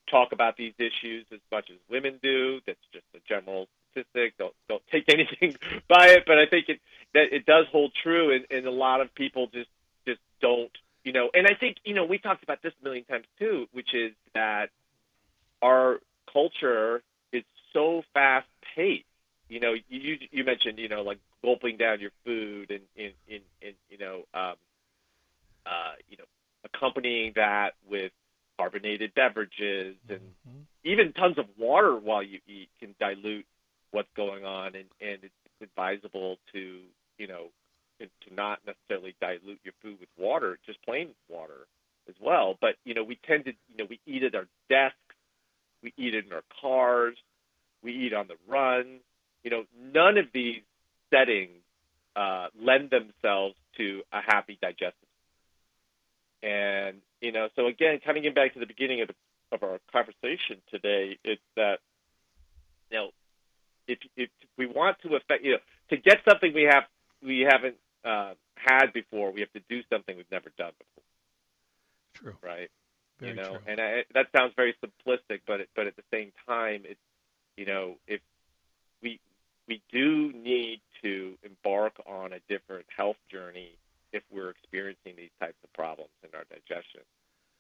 [0.10, 2.60] talk about these issues as much as women do.
[2.66, 4.38] That's just a general statistic.
[4.38, 6.80] Don't don't take anything by it, but I think it
[7.14, 9.70] that it does hold true, and, and a lot of people just
[10.06, 10.72] just don't.
[11.04, 13.68] You know, and I think you know we talked about this a million times too,
[13.72, 14.70] which is that
[15.62, 16.00] our
[16.32, 19.06] culture is so fast paced.
[19.48, 23.12] You know, you you mentioned you know like gulping down your food and in
[23.62, 24.56] in, you know um,
[26.10, 26.26] you know
[26.64, 28.12] accompanying that with
[28.58, 30.66] carbonated beverages and Mhm.
[30.84, 33.46] even tons of water while you eat can dilute
[33.92, 36.84] what's going on, and and it's advisable to
[37.18, 37.52] you know
[38.00, 41.68] to, to not necessarily dilute your food with water, just plain water
[42.08, 42.58] as well.
[42.60, 44.98] But you know we tend to you know we eat at our desks,
[45.84, 47.18] we eat in our cars,
[47.84, 49.00] we eat on the run.
[49.44, 50.62] You know none of these
[51.10, 51.62] settings
[52.16, 55.07] uh, lend themselves to a happy digestive.
[56.44, 59.16] And you know, so again, coming in back to the beginning of the,
[59.52, 61.80] of our conversation today, it's that
[62.92, 63.10] you know,
[63.88, 65.58] if if we want to affect, you know,
[65.90, 66.84] to get something we have
[67.24, 71.04] we haven't uh, had before, we have to do something we've never done before,
[72.14, 72.36] True.
[72.42, 72.70] right?
[73.20, 73.60] Very you know, true.
[73.66, 77.00] and I, that sounds very simplistic, but it, but at the same time, it's
[77.56, 78.22] you know, if
[79.02, 79.20] we
[79.68, 83.72] we do need to embark on a different health journey
[84.14, 87.02] if we're experiencing these types of problems our digestion.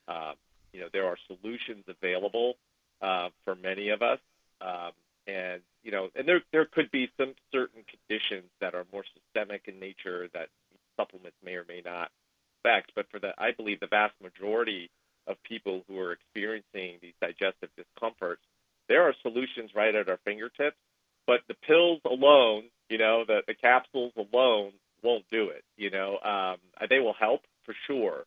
[0.07, 0.35] Um,
[0.71, 2.55] you know, there are solutions available
[3.01, 4.19] uh, for many of us,
[4.61, 4.91] um,
[5.27, 9.63] and you know, and there there could be some certain conditions that are more systemic
[9.67, 10.49] in nature that
[10.95, 12.11] supplements may or may not
[12.59, 12.91] affect.
[12.95, 14.89] But for the, I believe the vast majority
[15.27, 18.41] of people who are experiencing these digestive discomforts,
[18.87, 20.77] there are solutions right at our fingertips.
[21.25, 24.71] But the pills alone, you know, the, the capsules alone
[25.03, 25.63] won't do it.
[25.75, 26.57] You know, um,
[26.89, 28.23] they will help for sure,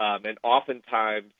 [0.00, 1.32] um, and oftentimes,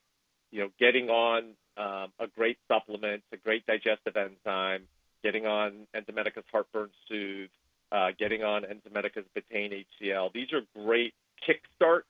[0.51, 4.83] you know, getting on um, a great supplement, a great digestive enzyme,
[5.23, 7.51] getting on Enzymedica's Heartburn Soothe,
[7.91, 10.33] uh, getting on Enzymedica's Betaine HCl.
[10.33, 11.15] These are great
[11.49, 12.03] kickstart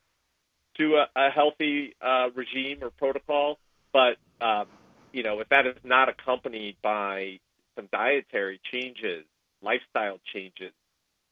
[0.78, 3.59] to a, a healthy uh, regime or protocol.
[3.92, 4.66] But um,
[5.12, 7.38] you know, if that is not accompanied by
[7.76, 9.24] some dietary changes,
[9.62, 10.72] lifestyle changes,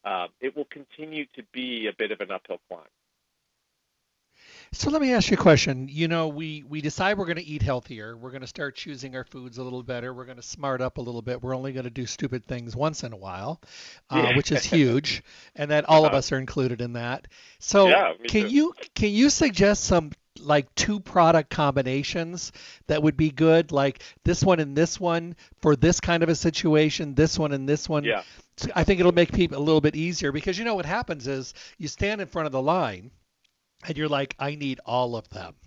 [0.05, 2.83] um, it will continue to be a bit of an uphill climb.
[4.73, 5.87] So let me ask you a question.
[5.87, 8.17] You know, we we decide we're going to eat healthier.
[8.17, 10.13] We're going to start choosing our foods a little better.
[10.13, 11.43] We're going to smart up a little bit.
[11.43, 13.61] We're only going to do stupid things once in a while,
[14.09, 14.35] uh, Yeah.
[14.35, 15.23] which is huge,
[15.55, 16.17] and that all of Uh-huh.
[16.17, 17.27] us are included in that.
[17.59, 18.47] So Yeah, can too.
[18.47, 22.51] you can you suggest some like two product combinations
[22.87, 26.35] that would be good, like this one and this one for this kind of a
[26.35, 28.05] situation, this one and this one?
[28.05, 28.23] Yeah.
[28.57, 31.27] So I think it'll make people a little bit easier because you know what happens
[31.27, 33.11] is you stand in front of the line
[33.87, 35.55] and you're like, I need all of them.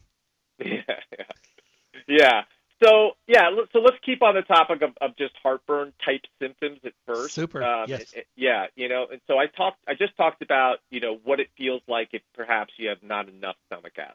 [0.58, 0.82] Yeah,
[1.18, 1.24] yeah,
[2.08, 2.42] yeah.
[2.82, 6.92] So yeah, so let's keep on the topic of, of just heartburn type symptoms at
[7.06, 7.34] first.
[7.34, 8.12] Super, Um, yes.
[8.12, 9.78] it- it- yeah, you know, and so I talked.
[9.88, 13.28] I just talked about you know what it feels like if perhaps you have not
[13.28, 14.14] enough stomach acid.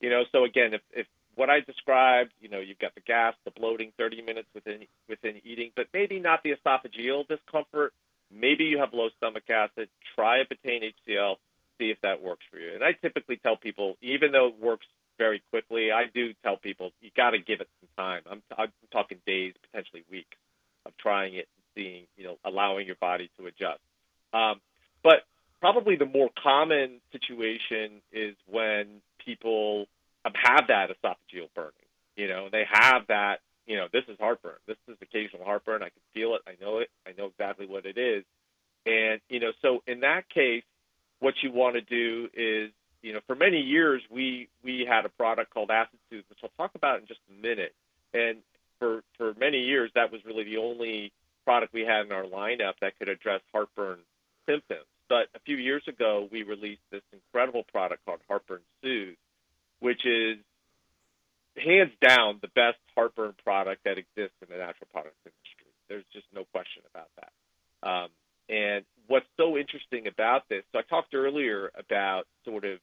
[0.00, 3.34] You know, so again, if, if what I described, you know, you've got the gas,
[3.44, 7.92] the bloating, 30 minutes within within eating, but maybe not the esophageal discomfort.
[8.30, 9.88] Maybe you have low stomach acid.
[10.14, 11.36] Try a betaine HCl.
[11.78, 12.74] See if that works for you.
[12.74, 14.86] And I typically tell people, even though it works
[15.18, 18.22] very quickly, I do tell people you got to give it some time.
[18.30, 20.36] I'm, I'm talking days, potentially weeks,
[20.86, 23.80] of trying it and seeing, you know, allowing your body to adjust.
[24.32, 24.60] Um,
[25.02, 25.24] but
[25.60, 29.86] probably the more common situation is when people
[30.24, 31.72] have that esophageal burning.
[32.16, 33.40] You know, they have that.
[33.66, 34.56] You know, this is heartburn.
[34.66, 35.82] This is occasional heartburn.
[35.82, 36.40] I can feel it.
[36.46, 36.88] I know it.
[37.06, 38.24] I know exactly what it is.
[38.86, 40.64] And you know, so in that case,
[41.20, 42.70] what you want to do is,
[43.02, 46.50] you know, for many years we we had a product called Acid Soothe, which I'll
[46.56, 47.74] talk about in just a minute.
[48.14, 48.38] And
[48.78, 51.12] for for many years, that was really the only
[51.44, 53.98] product we had in our lineup that could address heartburn
[54.46, 54.86] symptoms.
[55.08, 59.16] But a few years ago, we released this incredible product called Heartburn Soothe,
[59.80, 60.36] which is
[61.56, 65.72] hands down the best heartburn product that exists in the natural products industry.
[65.88, 67.32] There's just no question about that.
[67.88, 68.08] Um,
[68.48, 72.78] and what's so interesting about this, so I talked earlier about sort of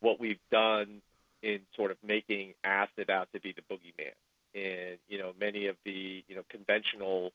[0.00, 1.00] what we've done
[1.42, 4.12] in sort of making acid out to be the boogeyman.
[4.54, 7.32] And, you know, many of the, you know, conventional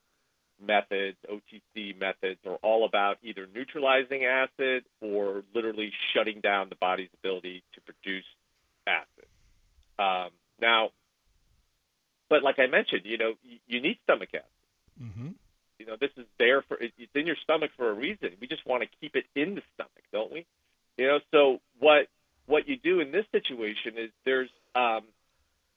[0.65, 7.09] methods, OTC methods, are all about either neutralizing acid or literally shutting down the body's
[7.19, 8.25] ability to produce
[8.87, 9.27] acid.
[9.99, 10.91] Um, now,
[12.29, 13.33] but like I mentioned, you know,
[13.67, 14.45] you, need stomach acid.
[15.01, 15.29] Mm-hmm.
[15.81, 18.29] You know, this is there for it's in your stomach for a reason.
[18.39, 20.45] We just want to keep it in the stomach, don't we?
[20.97, 22.05] You know, so what
[22.45, 25.01] what you do in this situation is there's um,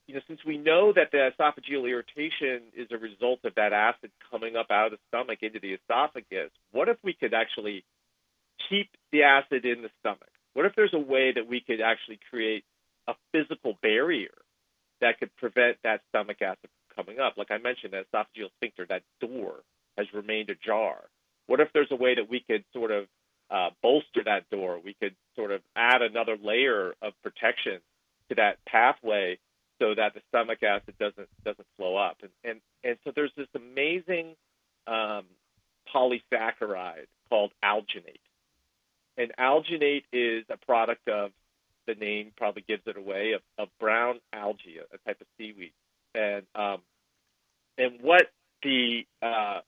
[0.07, 4.11] you know, since we know that the esophageal irritation is a result of that acid
[4.31, 7.83] coming up out of the stomach into the esophagus, what if we could actually
[8.69, 10.29] keep the acid in the stomach?
[10.53, 12.65] What if there's a way that we could actually create
[13.09, 14.37] a physical barrier
[15.01, 17.39] that could prevent that stomach acid from coming up?
[17.39, 19.65] Like I mentioned, that esophageal sphincter, that door
[19.97, 20.97] has remained ajar.
[21.47, 23.07] What if there's a way that we could sort of
[23.51, 24.81] uh, bolster that door?
[24.83, 27.81] We could sort of add another layer of protection
[28.29, 29.39] to that pathway
[29.79, 32.19] so that the stomach acid doesn't doesn't flow up.
[32.23, 34.37] And and, and so there's this amazing
[34.87, 35.25] um,
[35.95, 38.21] polysaccharide called alginate.
[39.17, 41.31] And alginate is a product of
[41.87, 45.73] the name probably gives it away of, of brown algae, a, type of seaweed.
[46.15, 46.79] And um,
[47.77, 48.31] and what
[48.63, 49.61] the uh,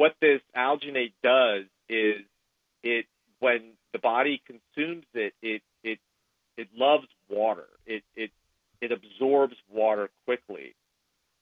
[0.00, 2.24] what this alginate does is
[2.82, 3.04] it
[3.38, 5.98] when the body consumes it, it it
[6.56, 7.66] it loves water.
[7.84, 8.30] It it
[8.80, 10.74] it absorbs water quickly.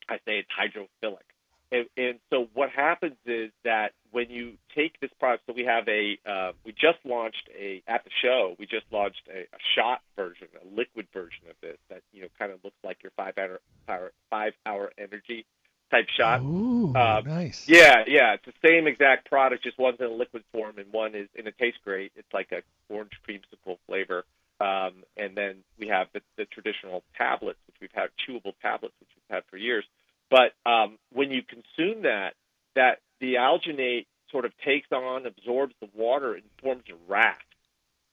[0.08, 1.22] I say it's hydrophilic.
[1.70, 5.86] And, and so what happens is that when you take this product, so we have
[5.86, 8.56] a, uh, we just launched a at the show.
[8.58, 12.28] We just launched a, a shot version, a liquid version of this that you know
[12.40, 15.46] kind of looks like your five hour, five hour energy
[15.90, 16.40] type shot.
[16.42, 17.68] Ooh, um, nice.
[17.68, 18.34] Yeah, yeah.
[18.34, 21.46] It's the same exact product, just one's in a liquid form and one is, and
[21.46, 22.12] it tastes great.
[22.16, 22.62] It's like a
[22.92, 24.24] orange creamsicle flavor.
[24.60, 29.10] Um, and then we have the, the traditional tablets, which we've had chewable tablets, which
[29.14, 29.84] we've had for years.
[30.30, 32.34] But um, when you consume that,
[32.74, 37.46] that the alginate sort of takes on, absorbs the water, and forms a raft,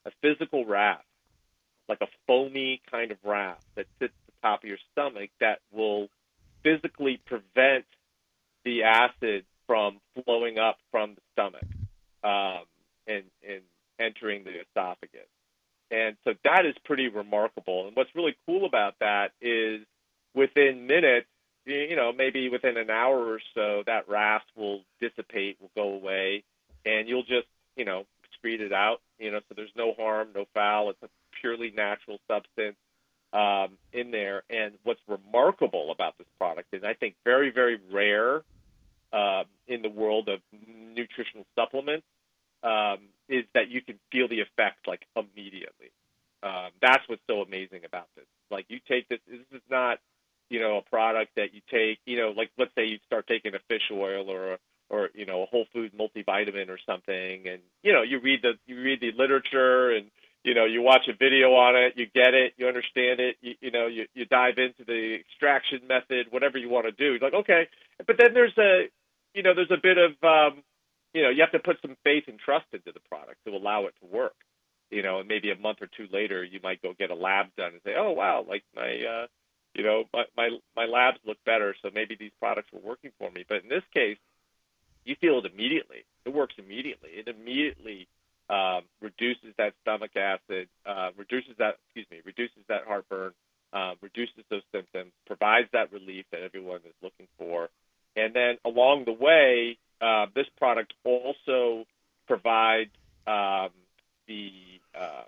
[0.05, 1.03] a physical raft,
[1.89, 5.59] like a foamy kind of raft that sits at the top of your stomach that
[5.71, 6.07] will
[6.66, 7.86] physically prevent
[8.66, 11.66] the acid from flowing up from the stomach
[12.24, 12.66] um,
[13.07, 13.61] and, and
[13.99, 15.30] entering the esophagus.
[15.91, 17.88] And so that is pretty remarkable.
[17.88, 19.86] And what's really cool about that is
[20.34, 21.28] within minutes,
[21.66, 26.43] you know, maybe within an hour or so, that raft will dissipate, will go away,
[26.86, 29.01] and you'll just, you know, excrete it out.
[29.20, 30.89] You know, so there's no harm, no foul.
[30.89, 31.09] It's a
[31.39, 32.78] purely natural substance
[33.34, 34.43] um, in there.
[34.49, 38.43] And what's remarkable about this product is, I think, very, very rare
[39.13, 40.39] uh, in the world of
[40.95, 42.05] nutritional supplements
[42.63, 42.99] um,
[43.30, 45.91] is that you can feel the effect like immediately.
[46.43, 48.26] Um, that's what's so amazing about this.
[48.51, 49.99] Like you take this, this is not,
[50.49, 53.55] you know, a product that you take, you know, like let's say you start taking
[53.55, 54.57] a fish oil or a,
[54.89, 58.53] or you know a whole food multivitamin or something, and you know you read the
[58.67, 60.07] you read the literature and
[60.46, 63.56] you know you watch a video on it, you get it, you understand it, you,
[63.60, 67.14] you know you you dive into the extraction method, whatever you want to do.
[67.14, 67.68] You're like okay,
[68.08, 68.88] but then there's a
[69.34, 70.64] you know there's a bit of um,
[71.16, 73.86] you know, you have to put some faith and trust into the product to allow
[73.86, 74.36] it to work.
[74.91, 77.48] You know, and maybe a month or two later, you might go get a lab
[77.58, 79.28] done and say, "Oh, wow, like my, uh,
[79.74, 83.32] you know, my my my labs look better, so maybe these products were working for
[83.32, 84.18] me." But in this case,
[85.04, 86.06] you feel it immediately.
[86.26, 87.10] It works immediately.
[87.14, 88.08] It immediately
[88.50, 93.32] um, reduces that stomach acid, uh, reduces that, excuse me, reduces that heartburn,
[93.74, 97.70] uh, reduces those symptoms, provides that relief that everyone is looking for.
[98.16, 101.86] And then along the way, uh, this product also
[102.28, 102.91] provides
[103.28, 103.70] um,
[104.28, 104.52] the
[104.98, 105.24] uh,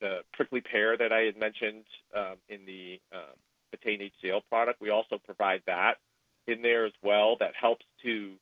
[0.00, 1.84] the prickly pear that I had mentioned
[2.14, 3.20] um, in the um,
[3.74, 4.80] HCl product.
[4.80, 5.94] We also provide that
[6.46, 7.36] in there as well.
[7.40, 8.32] That helps to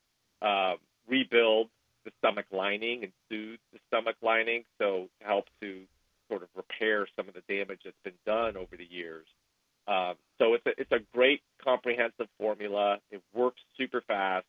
[0.43, 0.75] uh,
[1.09, 1.69] rebuild
[2.05, 5.83] the stomach lining and soothe the stomach lining, so help to
[6.29, 9.27] sort of repair some of the damage that's been done over the years.
[9.87, 12.99] Um, so it's a, it's a great comprehensive formula.
[13.11, 14.47] It works super fast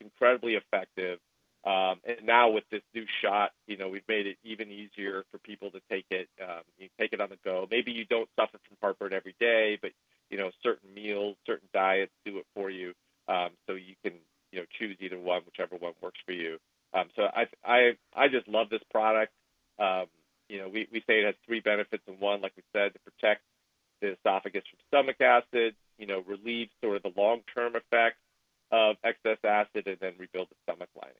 [0.00, 1.18] incredibly effective.
[1.64, 5.38] Um, and now with this new shot, you know, we've made it even easier for
[5.38, 6.28] people to take it.
[6.42, 7.66] Um, you take it on the go.
[7.70, 9.92] Maybe you don't suffer from heartburn every day, but
[10.30, 12.92] you know, certain meals, certain diets do it for you.
[13.28, 14.12] Um, so you can,
[14.52, 16.58] you know, choose either one, whichever one works for you.
[16.94, 19.32] Um, so I, I, I just love this product.
[19.78, 20.06] Um,
[20.48, 23.00] you know, we, we say it has three benefits in one, like we said, to
[23.00, 23.42] protect
[24.00, 28.18] the esophagus from stomach acid, you know, relieve sort of the long-term effects
[28.70, 31.16] of excess acid and then rebuild the stomach lining.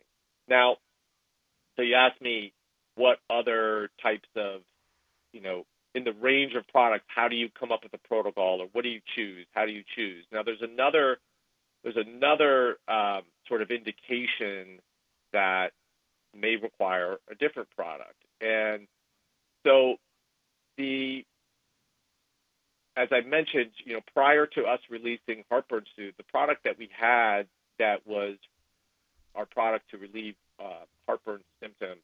[0.48, 0.76] Now,
[1.76, 2.52] so you asked me
[2.94, 4.60] what other types of,
[5.32, 5.64] you know,
[5.94, 8.82] in the range of products, how do you come up with a protocol or what
[8.82, 9.46] do you choose?
[9.52, 10.24] How do you choose?
[10.32, 11.18] Now, there's another
[11.82, 14.80] there's another um, sort of indication
[15.34, 15.72] that
[16.34, 18.88] may require a different product, and
[19.66, 19.96] so
[20.78, 21.24] the
[22.96, 26.88] as I mentioned, you know, prior to us releasing Heartburn Soothe, the product that we
[26.96, 28.36] had that was
[29.34, 32.00] our product to relieve uh, heartburn symptoms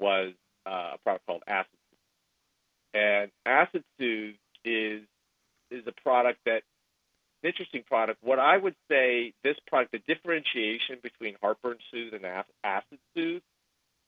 [0.00, 0.32] was
[0.66, 3.02] uh, a product called Acid Soothe.
[3.02, 4.34] And Acid Soothe
[4.64, 5.02] is
[5.70, 6.62] is a product that
[7.44, 8.18] an interesting product.
[8.22, 12.24] What I would say, this product, the differentiation between Heartburn Soothe and
[12.64, 13.42] Acid Soothe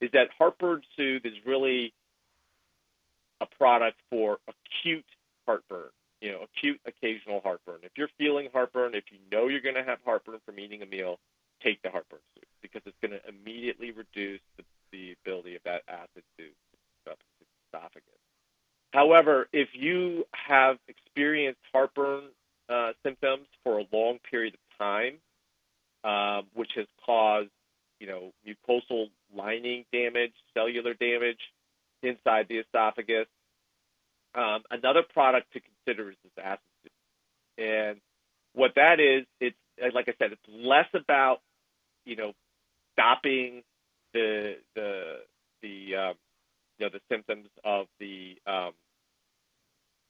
[0.00, 1.92] is that Heartburn Soothe is really
[3.40, 5.04] a product for acute
[5.46, 7.80] heartburn you know, acute occasional heartburn.
[7.82, 10.86] If you're feeling heartburn, if you know you're going to have heartburn from eating a
[10.86, 11.18] meal,
[11.62, 15.82] take the heartburn soothe because it's going to immediately reduce the, the ability of that
[15.88, 16.44] acid to
[17.10, 17.46] up the
[17.78, 18.02] esophagus.
[18.92, 22.24] However, if you have experienced heartburn
[22.68, 25.14] uh, symptoms for a long period of time,
[26.04, 27.50] um, which has caused,
[28.00, 31.40] you know, mucosal lining damage, cellular damage
[32.02, 33.26] inside the esophagus.
[34.34, 38.00] Um, another product to consider is this Acid Soothe, and
[38.52, 41.40] what that is, it's uh, like I said, it's less about,
[42.04, 42.32] you know,
[42.92, 43.62] stopping
[44.12, 45.16] the the
[45.62, 46.14] the um,
[46.78, 48.72] you know the symptoms of the um,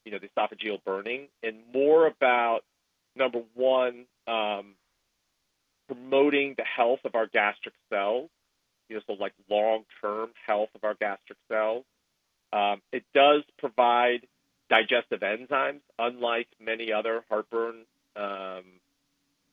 [0.07, 2.61] you know the esophageal burning, and more about
[3.16, 4.74] number one um,
[5.88, 8.30] promoting the health of our gastric cells,
[8.88, 11.84] you know, so like long-term health of our gastric cells.
[12.52, 14.26] Um, it does provide
[14.70, 17.82] digestive enzymes, unlike many other heartburn
[18.14, 18.62] um,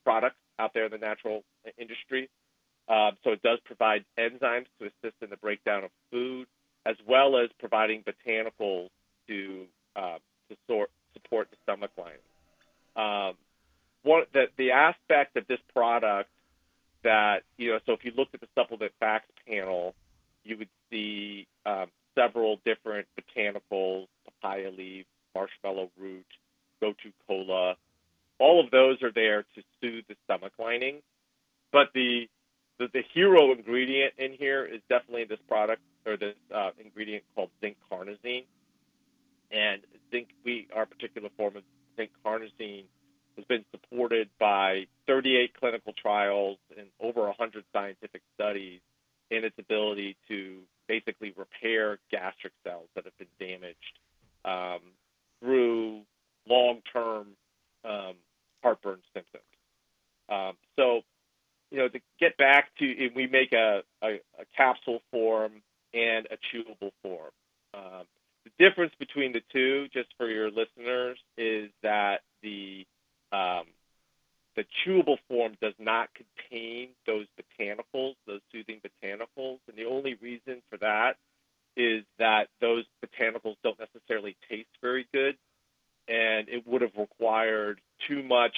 [0.04, 1.42] products out there in the natural
[1.76, 2.30] industry.
[2.88, 6.46] Um, so it does provide enzymes to assist in the breakdown of food,
[6.86, 8.90] as well as providing botanicals
[9.26, 9.64] to
[9.96, 10.18] uh,
[10.66, 12.18] support the stomach lining.
[12.96, 13.34] Um,
[14.02, 16.30] one the, the aspect of this product
[17.02, 19.94] that you know, so if you looked at the supplement facts panel,
[20.44, 26.26] you would see um, several different botanicals, papaya leaf, marshmallow root,
[26.82, 27.76] gotu kola.
[28.38, 31.02] All of those are there to soothe the stomach lining,
[31.72, 32.28] but the
[32.78, 37.50] the, the hero ingredient in here is definitely this product or this uh, ingredient called
[37.60, 38.44] zinc carnosine.
[39.50, 41.62] And zinc, we our particular form of
[41.96, 42.84] zinc carnosine
[43.36, 48.80] has been supported by 38 clinical trials and over 100 scientific studies
[49.30, 53.98] in its ability to basically repair gastric cells that have been damaged
[54.44, 54.80] um,
[55.40, 56.02] through
[56.48, 57.28] long-term
[57.84, 58.14] um,
[58.62, 59.44] heartburn symptoms.
[60.28, 61.02] Um, so
[61.70, 66.36] you know, to get back to, we make a, a, a capsule form and a
[66.36, 67.30] chewable form.
[67.74, 68.04] Um,
[68.44, 72.86] the difference between the two, just for your listeners, is that the
[73.32, 73.64] um,
[74.56, 80.62] the chewable form does not contain those botanicals, those soothing botanicals, and the only reason
[80.70, 81.16] for that
[81.76, 85.36] is that those botanicals don't necessarily taste very good,
[86.06, 88.56] and it would have required too much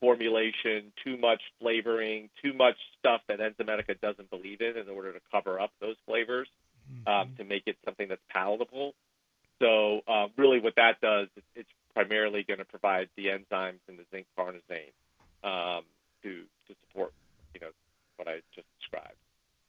[0.00, 5.20] formulation, too much flavoring, too much stuff that Enzymedica doesn't believe in in order to
[5.30, 6.48] cover up those flavors
[6.92, 7.08] mm-hmm.
[7.08, 8.94] um, to make it something that's palatable.
[9.60, 13.98] So uh, really what that does, is it's primarily going to provide the enzymes and
[13.98, 14.92] the zinc carnosine
[15.42, 15.84] um,
[16.22, 17.12] to, to support,
[17.54, 17.70] you know,
[18.16, 19.16] what I just described.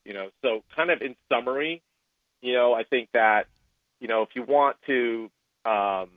[0.04, 1.82] You know, so kind of in summary,
[2.40, 3.46] you know, I think that,
[4.00, 5.30] you know, if you want to,
[5.64, 6.10] um,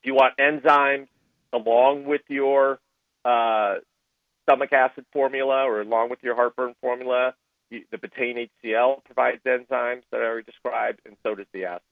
[0.00, 1.08] if you want enzymes
[1.52, 2.80] along with your
[3.24, 3.76] uh,
[4.42, 7.34] stomach acid formula or along with your heartburn formula.
[7.70, 11.82] You, the betaine HCl provides enzymes that I already described, and so does the acid.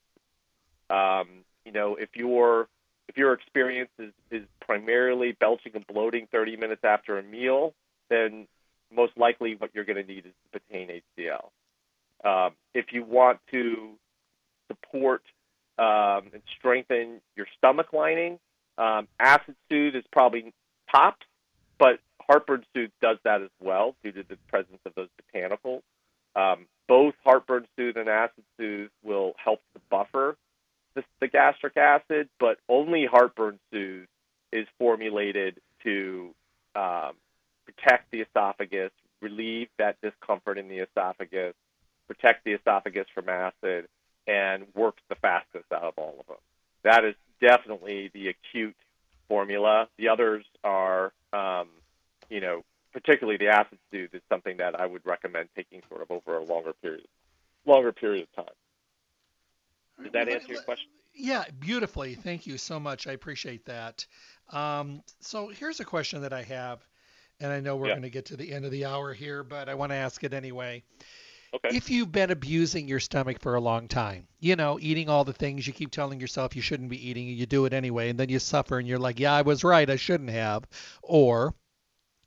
[0.91, 2.69] Um, you know, if your
[3.09, 7.75] if your experience is, is primarily belching and bloating 30 minutes after a meal,
[8.09, 8.47] then
[8.95, 11.51] most likely what you're going to need is betaine HCl.
[12.25, 13.95] Um, if you want to
[14.69, 15.23] support
[15.77, 18.39] um, and strengthen your stomach lining,
[18.79, 20.53] um, acid soothe is probably
[20.95, 21.27] tops,
[21.79, 25.83] but heartburn soothe does that as well due to the presence of those botanicals.
[26.37, 30.37] Um, both heartburn soothe and acid soothe will help to buffer
[30.95, 34.07] the, the gastric acid, but only heartburn soothe
[34.53, 36.35] is formulated to
[36.75, 37.13] um,
[37.65, 41.55] protect the esophagus, relieve that discomfort in the esophagus,
[42.07, 43.87] protect the esophagus from acid,
[44.27, 46.37] and works the fastest out of all of them.
[46.83, 48.77] That is definitely the acute
[49.29, 49.89] formula.
[49.99, 51.69] The others are, um,
[52.29, 52.63] you know,
[52.93, 56.45] particularly the acid soothe is something that I would recommend taking sort of over a
[56.45, 57.07] longer period,
[57.65, 58.55] longer period of time.
[60.03, 60.91] Does that answer your question?
[61.15, 62.15] Yeah, beautifully.
[62.15, 63.07] Thank you so much.
[63.07, 64.07] I appreciate that.
[64.51, 66.87] Um, so here's a question that I have,
[67.41, 67.95] and I know we're yeah.
[67.95, 70.23] going to get to the end of the hour here, but I want to ask
[70.25, 70.83] it anyway.
[71.53, 71.77] Okay.
[71.77, 75.33] If you've been abusing your stomach for a long time, you know, eating all the
[75.33, 78.19] things you keep telling yourself you shouldn't be eating, and you do it anyway, and
[78.19, 80.65] then you suffer and you're like, yeah, I was right, I shouldn't have.
[81.03, 81.55] Or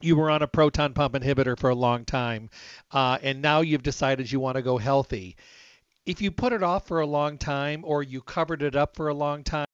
[0.02, 2.50] you were on a proton pump inhibitor for a long time,
[2.92, 5.38] uh, and now you've decided you want to go healthy.
[6.06, 9.08] If you put it off for a long time or you covered it up for
[9.08, 9.66] a long time,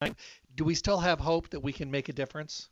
[0.54, 2.68] do we still have hope that we can make a difference?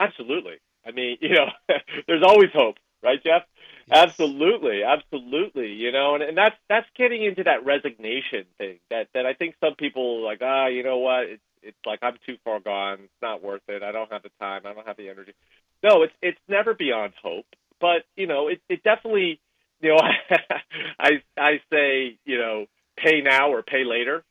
[0.00, 0.54] Absolutely.
[0.86, 1.46] I mean, you know,
[2.06, 3.42] there's always hope, right, Jeff?
[3.86, 3.98] Yes.
[4.08, 5.72] Absolutely, absolutely.
[5.72, 9.56] You know, and, and that's that's getting into that resignation thing that that I think
[9.60, 11.24] some people like, ah, you know what?
[11.24, 13.00] It's it's like I'm too far gone.
[13.04, 13.82] It's not worth it.
[13.82, 14.62] I don't have the time.
[14.64, 15.34] I don't have the energy.
[15.82, 17.46] No, it's it's never beyond hope.
[17.78, 19.38] But you know, it it definitely,
[19.80, 19.98] you know,
[20.98, 22.66] I I say, you know,
[22.96, 24.24] pay now or pay later.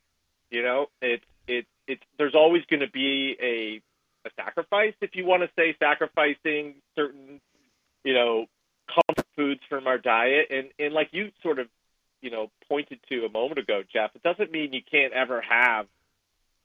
[0.50, 3.80] You know, it's it's it's there's always going to be a
[4.26, 7.40] a sacrifice if you want to say sacrificing certain
[8.04, 8.46] you know
[8.86, 11.68] comfort foods from our diet, and and like you sort of,
[12.20, 14.10] you know, pointed to a moment ago, Jeff.
[14.14, 15.86] It doesn't mean you can't ever have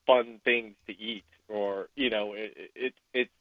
[0.05, 3.31] fun things to eat, or you know, it, it it's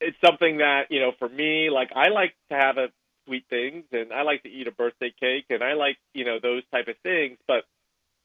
[0.00, 2.88] it's something that you know, for me, like I like to have a
[3.28, 6.38] sweet things, and I like to eat a birthday cake, and I like you know
[6.42, 7.64] those type of things, but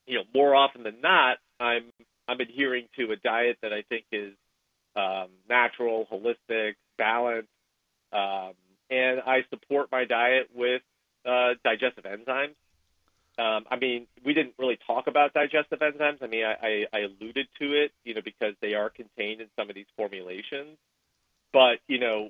[0.06, 1.84] you know, more often than not, I'm
[2.28, 4.34] I'm adhering to a diet that I think is
[4.96, 7.50] um, natural, holistic, balanced,
[8.12, 8.54] um,
[8.90, 10.82] and I support my diet with
[11.26, 12.56] uh, digestive enzymes.
[13.40, 16.22] Um, I mean, we didn't really talk about digestive enzymes.
[16.22, 19.48] I mean, I, I, I alluded to it, you know, because they are contained in
[19.58, 20.78] some of these formulations.
[21.52, 22.30] But you know,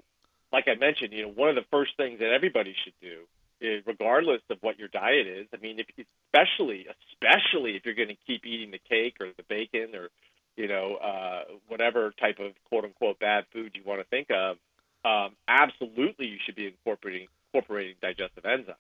[0.54, 3.24] like I mentioned, you know, one of the first things that everybody should do
[3.60, 5.48] is, regardless of what your diet is.
[5.54, 5.88] I mean, if,
[6.30, 10.10] especially especially if you're going to keep eating the cake or the bacon or
[10.56, 14.58] you know uh, whatever type of quote unquote bad food you want to think of,
[15.04, 18.76] um, absolutely you should be incorporating incorporating digestive enzymes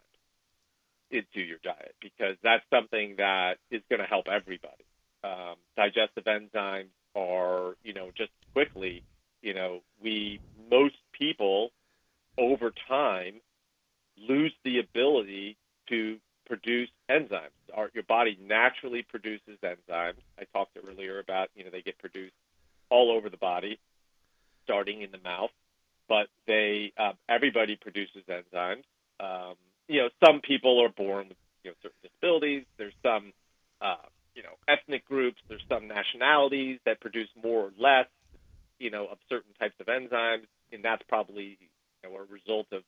[1.12, 4.86] into your diet because that's something that is going to help everybody.
[5.24, 9.04] Um, digestive enzymes are, you know, just quickly,
[9.42, 11.72] you know, we most people
[12.38, 13.36] over time
[14.18, 15.58] lose the ability
[15.90, 17.50] to produce enzymes.
[17.74, 20.22] Our, your body naturally produces enzymes.
[20.40, 22.34] I talked earlier about, you know, they get produced
[22.90, 23.80] all over the body,
[24.64, 25.52] starting in the mouth,
[26.08, 28.84] but they uh, everybody produces enzymes.
[29.20, 29.56] Um,
[29.88, 32.66] you know, some people are born with you know certain disabilities.
[32.78, 33.34] There's some
[33.82, 33.96] uh,
[34.36, 35.38] you know ethnic groups.
[35.48, 38.08] There's some nationalities that produce more or less
[38.80, 42.84] you know of certain types of enzymes, and that's probably you know a result of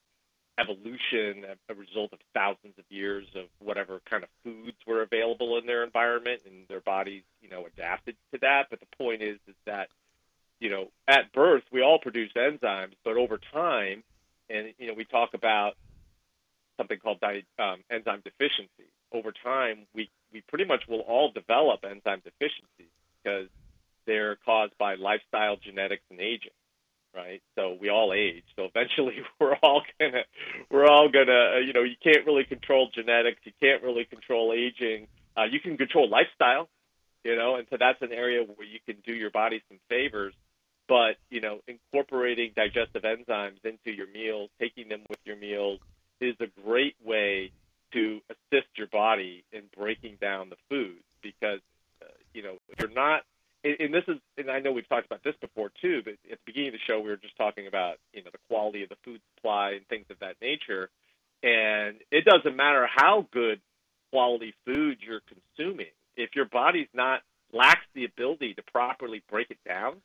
[0.57, 5.65] evolution, a, result of thousands of years of whatever kind of foods were available in
[5.65, 8.67] their environment, and their bodies you know adapted to that.
[8.69, 9.89] But the point is is that
[10.59, 14.03] you know at birth we all produce enzymes, but over time,
[14.49, 15.75] and you know we talk about
[16.77, 18.89] something called di- um, enzyme deficiency.
[19.11, 22.91] Over time, we, we pretty much will all develop enzyme deficiencies
[23.23, 23.47] because
[24.05, 26.51] they're caused by lifestyle, genetics, and aging.
[27.15, 28.43] Right, so we all age.
[28.57, 30.23] So eventually, we're all gonna,
[30.69, 35.07] we're all gonna, you know, you can't really control genetics, you can't really control aging.
[35.37, 36.67] Uh, you can control lifestyle,
[37.23, 40.33] you know, and so that's an area where you can do your body some favors.
[40.87, 45.79] But you know, incorporating digestive enzymes into your meals, taking them with your meals,
[46.19, 47.51] is a great way
[47.93, 51.59] to assist your body in breaking down the food because
[52.01, 53.23] uh, you know if you're not
[53.65, 56.39] and, and this is and I know we've talked about this before too but at
[56.39, 58.89] the beginning of the show we were just talking about you know the quality of
[58.89, 60.89] the food supply and things of that nature
[61.43, 63.59] and it doesn't matter how good
[64.11, 69.59] quality food you're consuming if your body's not lacks the ability to properly break it
[69.67, 69.95] down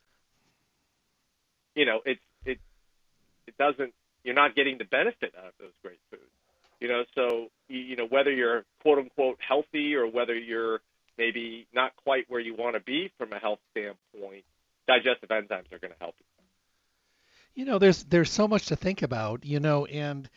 [1.74, 2.58] you know it's it
[3.46, 3.92] it doesn't
[4.24, 6.22] you're not getting the benefit out of those great foods.
[6.80, 10.80] You know, so you know whether you're quote unquote healthy or whether you're
[11.18, 14.44] maybe not quite where you want to be from a health standpoint,
[14.86, 16.24] digestive enzymes are going to help you.
[17.54, 19.44] You know, there's there's so much to think about.
[19.44, 20.28] You know, and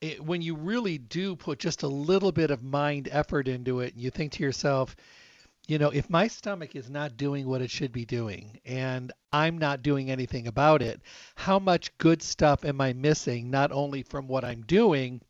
[0.00, 3.94] it, when you really do put just a little bit of mind effort into it,
[3.94, 4.96] and you think to yourself,
[5.66, 9.58] you know, if my stomach is not doing what it should be doing and I'm
[9.58, 11.00] not doing anything about it,
[11.36, 15.20] how much good stuff am I missing, not only from what I'm doing,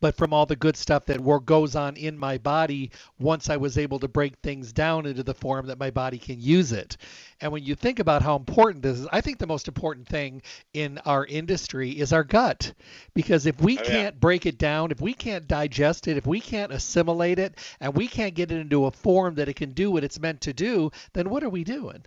[0.00, 3.78] but from all the good stuff that goes on in my body once I was
[3.78, 6.96] able to break things down into the form that my body can use it.
[7.40, 10.42] And when you think about how important this is, I think the most important thing
[10.72, 12.72] in our industry is our gut.
[13.14, 16.40] Because if we oh, can't break it down, if we can't digest it, if we
[16.40, 19.90] can't assimilate it, and we can't get it into a form that it can do
[19.90, 22.04] what it's meant to do, then what are we doing?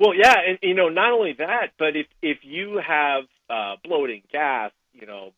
[0.00, 4.22] Well, yeah, and you know, not only that, but if if you have uh, bloating,
[4.32, 5.32] gas, you know,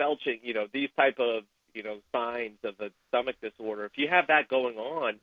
[0.00, 1.44] belching, you know, these type of,
[1.74, 5.16] you know, signs of a stomach disorder, if you have that going on,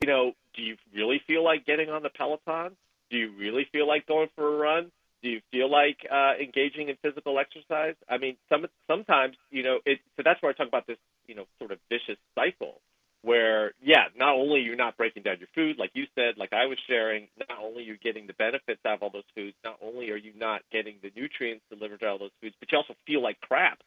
[0.00, 2.74] you know, do you really feel like getting on the Peloton?
[3.10, 4.90] Do you really feel like going for a run?
[5.22, 7.94] Do you feel like uh, engaging in physical exercise?
[8.08, 10.00] I mean, some sometimes, you know, it.
[10.16, 12.80] So that's where I talk about this, you know, sort of vicious cycle,
[13.20, 16.66] where yeah, not only you're not breaking down your food, like you said, like I
[16.66, 20.10] was sharing, not only you're getting the benefits out of all those foods, not only
[20.10, 23.22] are you not getting the nutrients delivered to all those foods, but you also feel
[23.22, 23.78] like crap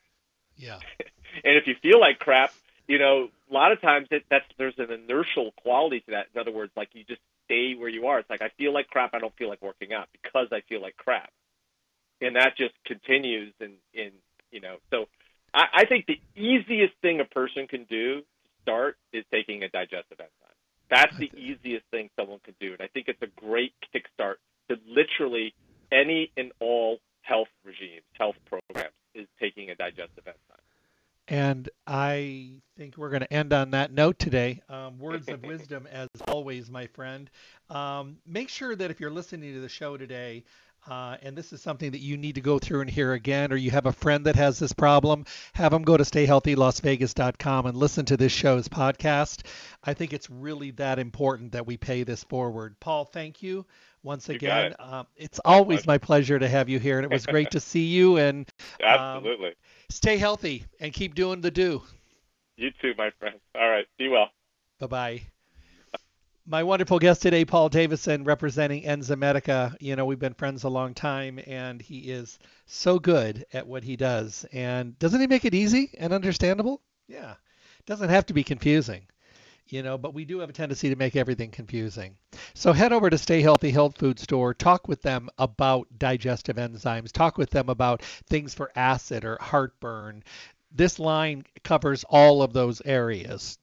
[0.57, 0.79] yeah.
[1.43, 2.53] and if you feel like crap,
[2.87, 6.27] you know, a lot of times it, that's there's an inertial quality to that.
[6.33, 8.19] In other words, like you just stay where you are.
[8.19, 9.13] It's like I feel like crap.
[9.13, 11.29] I don't feel like working out because I feel like crap,
[12.21, 13.53] and that just continues.
[13.59, 14.11] And in
[14.51, 15.05] you know, so
[15.53, 18.25] I, I think the easiest thing a person can do to
[18.61, 20.29] start is taking a digestive enzyme.
[20.89, 24.35] That's the easiest thing someone can do, and I think it's a great kickstart
[24.69, 25.53] to literally
[25.91, 30.61] any and all health regimes, health programs is taking a digestive enzyme.
[31.27, 34.61] And I think we're going to end on that note today.
[34.69, 37.29] Um, words of wisdom, as always, my friend.
[37.69, 40.43] Um, make sure that if you're listening to the show today,
[40.87, 43.55] uh, and this is something that you need to go through and hear again, or
[43.55, 48.05] you have a friend that has this problem, have them go to stayhealthylasvegas.com and listen
[48.05, 49.47] to this show's podcast.
[49.83, 52.79] I think it's really that important that we pay this forward.
[52.79, 53.65] Paul, thank you
[54.05, 54.71] once again.
[54.71, 54.79] It.
[54.79, 57.85] Um, it's always my pleasure to have you here, and it was great to see
[57.85, 58.17] you.
[58.17, 58.47] And
[58.81, 59.55] um, absolutely,
[59.89, 61.81] stay healthy and keep doing the do.
[62.55, 63.35] You too, my friend.
[63.55, 64.29] All right, be well.
[64.79, 65.21] Bye bye.
[66.47, 69.75] My wonderful guest today, Paul Davison, representing Enzymedica.
[69.79, 72.37] You know, we've been friends a long time, and he is
[72.67, 74.45] so good at what he does.
[74.53, 76.83] And doesn't he make it easy and understandable?
[77.07, 77.33] Yeah.
[77.87, 79.07] Doesn't have to be confusing
[79.67, 82.15] you know, but we do have a tendency to make everything confusing.
[82.53, 87.11] So head over to Stay Healthy Health Food Store, talk with them about digestive enzymes,
[87.11, 90.23] talk with them about things for acid or heartburn.
[90.71, 93.57] This line covers all of those areas,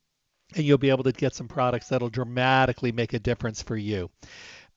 [0.54, 4.10] and you'll be able to get some products that'll dramatically make a difference for you.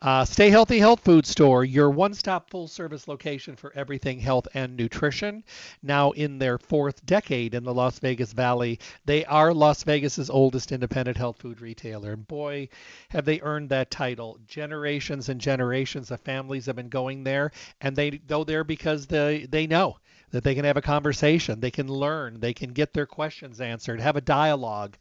[0.02, 4.48] Uh, Stay Healthy Health Food Store, your one stop full service location for everything health
[4.54, 5.44] and nutrition.
[5.82, 10.72] Now in their fourth decade in the Las Vegas Valley, they are Las Vegas's oldest
[10.74, 12.12] independent health food retailer.
[12.12, 12.68] And boy,
[13.10, 14.38] have they earned that title.
[14.46, 19.48] Generations and generations of families have been going there, and they go there because they,
[19.50, 19.98] they know
[20.32, 24.02] that they can have a conversation, they can learn, they can get their questions answered,
[24.02, 24.98] have a dialogue,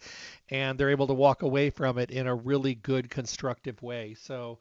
[0.51, 4.15] and they're able to walk away from it in a really good, constructive way.
[4.15, 4.61] So,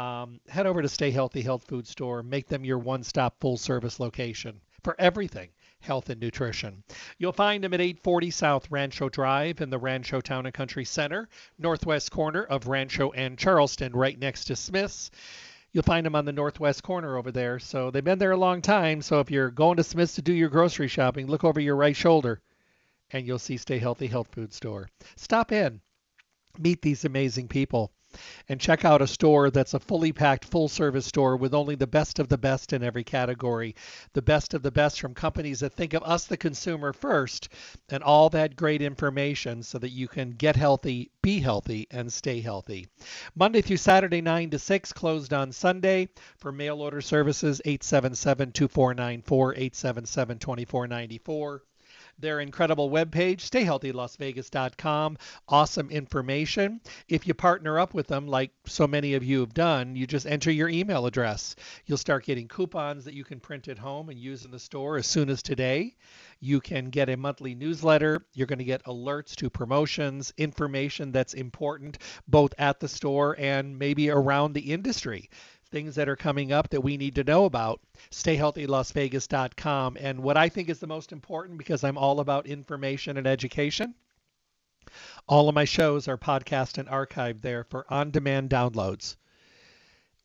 [0.00, 2.22] um, head over to Stay Healthy Health Food Store.
[2.22, 6.82] Make them your one stop full service location for everything health and nutrition.
[7.18, 11.28] You'll find them at 840 South Rancho Drive in the Rancho Town and Country Center,
[11.58, 15.10] northwest corner of Rancho and Charleston, right next to Smith's.
[15.72, 17.58] You'll find them on the northwest corner over there.
[17.58, 19.02] So they've been there a long time.
[19.02, 21.96] So if you're going to Smith's to do your grocery shopping, look over your right
[21.96, 22.40] shoulder
[23.12, 24.88] and you'll see Stay Healthy Health Food Store.
[25.16, 25.80] Stop in,
[26.58, 27.92] meet these amazing people
[28.48, 31.86] and check out a store that's a fully packed, full service store with only the
[31.86, 33.74] best of the best in every category.
[34.12, 37.48] The best of the best from companies that think of us, the consumer, first,
[37.88, 42.40] and all that great information so that you can get healthy, be healthy, and stay
[42.40, 42.88] healthy.
[43.34, 46.08] Monday through Saturday, 9 to 6, closed on Sunday.
[46.38, 51.62] For mail order services, 877 2494, 877 2494
[52.20, 55.16] their incredible webpage, stayhealthylasvegas.com.
[55.48, 56.80] Awesome information.
[57.08, 60.26] If you partner up with them, like so many of you have done, you just
[60.26, 61.56] enter your email address.
[61.86, 64.96] You'll start getting coupons that you can print at home and use in the store
[64.96, 65.96] as soon as today.
[66.40, 68.24] You can get a monthly newsletter.
[68.32, 73.78] You're going to get alerts to promotions, information that's important both at the store and
[73.78, 75.28] maybe around the industry
[75.70, 77.80] things that are coming up that we need to know about.
[78.10, 79.96] StayHealthyLasVegas.com.
[80.00, 83.94] And what I think is the most important, because I'm all about information and education,
[85.28, 89.16] all of my shows are podcast and archived there for on demand downloads.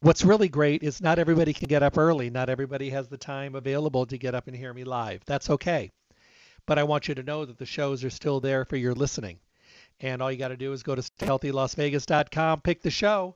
[0.01, 2.29] What's really great is not everybody can get up early.
[2.29, 5.21] Not everybody has the time available to get up and hear me live.
[5.25, 5.91] That's okay.
[6.65, 9.39] But I want you to know that the shows are still there for your listening.
[9.99, 13.35] And all you got to do is go to healthylasvegas.com, pick the show,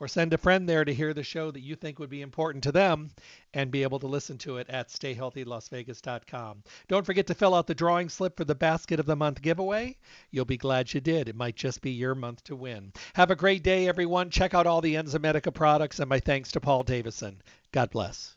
[0.00, 2.64] or send a friend there to hear the show that you think would be important
[2.64, 3.10] to them
[3.54, 6.62] and be able to listen to it at stayhealthylasvegas.com.
[6.88, 9.96] Don't forget to fill out the drawing slip for the Basket of the Month giveaway.
[10.30, 11.28] You'll be glad you did.
[11.28, 12.92] It might just be your month to win.
[13.14, 14.30] Have a great day, everyone.
[14.30, 17.42] Check out all the Enzymedica products, and my thanks to Paul Davison.
[17.72, 18.36] God bless.